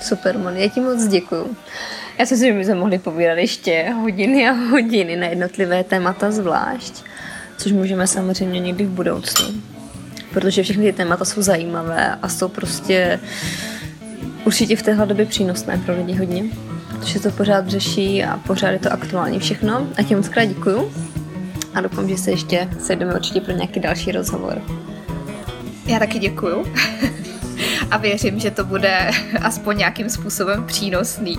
[0.00, 1.56] Super, Mon, já ti moc děkuju.
[2.18, 6.94] Já si myslím, že bychom mohli povídat ještě hodiny a hodiny na jednotlivé témata zvlášť,
[7.58, 9.46] což můžeme samozřejmě někdy v budoucnu.
[10.32, 13.20] Protože všechny ty témata jsou zajímavé a jsou prostě
[14.44, 16.44] určitě v téhle době přínosné pro lidi hodně.
[16.88, 19.88] Protože to pořád řeší a pořád je to aktuální všechno.
[19.98, 20.92] A ti moc krát děkuju
[21.74, 24.62] a doufám, že se ještě sejdeme určitě pro nějaký další rozhovor.
[25.86, 26.64] Já taky děkuju
[27.90, 29.10] a věřím, že to bude
[29.42, 31.36] aspoň nějakým způsobem přínosný.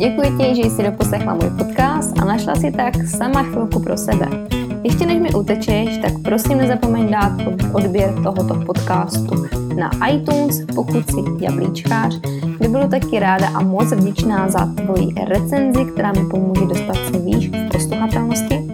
[0.00, 4.59] Děkuji ti, že jsi doposlechla můj podcast a našla si tak sama chvilku pro sebe.
[4.82, 7.32] Ještě než mi utečeš, tak prosím nezapomeň dát
[7.72, 9.46] odběr tohoto podcastu
[9.76, 12.20] na iTunes, pokud jsi jablíčkář,
[12.58, 17.18] kde budu taky ráda a moc vděčná za tvoji recenzi, která mi pomůže dostat se
[17.18, 18.70] výš v posluchatelnosti.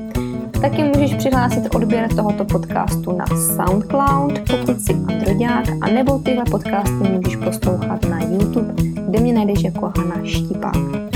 [0.61, 7.09] Taky můžeš přihlásit odběr tohoto podcastu na SoundCloud, pokud jsi androďák, a nebo tyhle podcasty
[7.13, 8.75] můžeš poslouchat na YouTube,
[9.09, 11.16] kde mě najdeš jako Hana Štipák.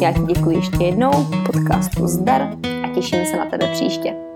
[0.00, 1.10] Já ti děkuji ještě jednou,
[1.46, 4.29] podcastu zdar a těším se na tebe příště.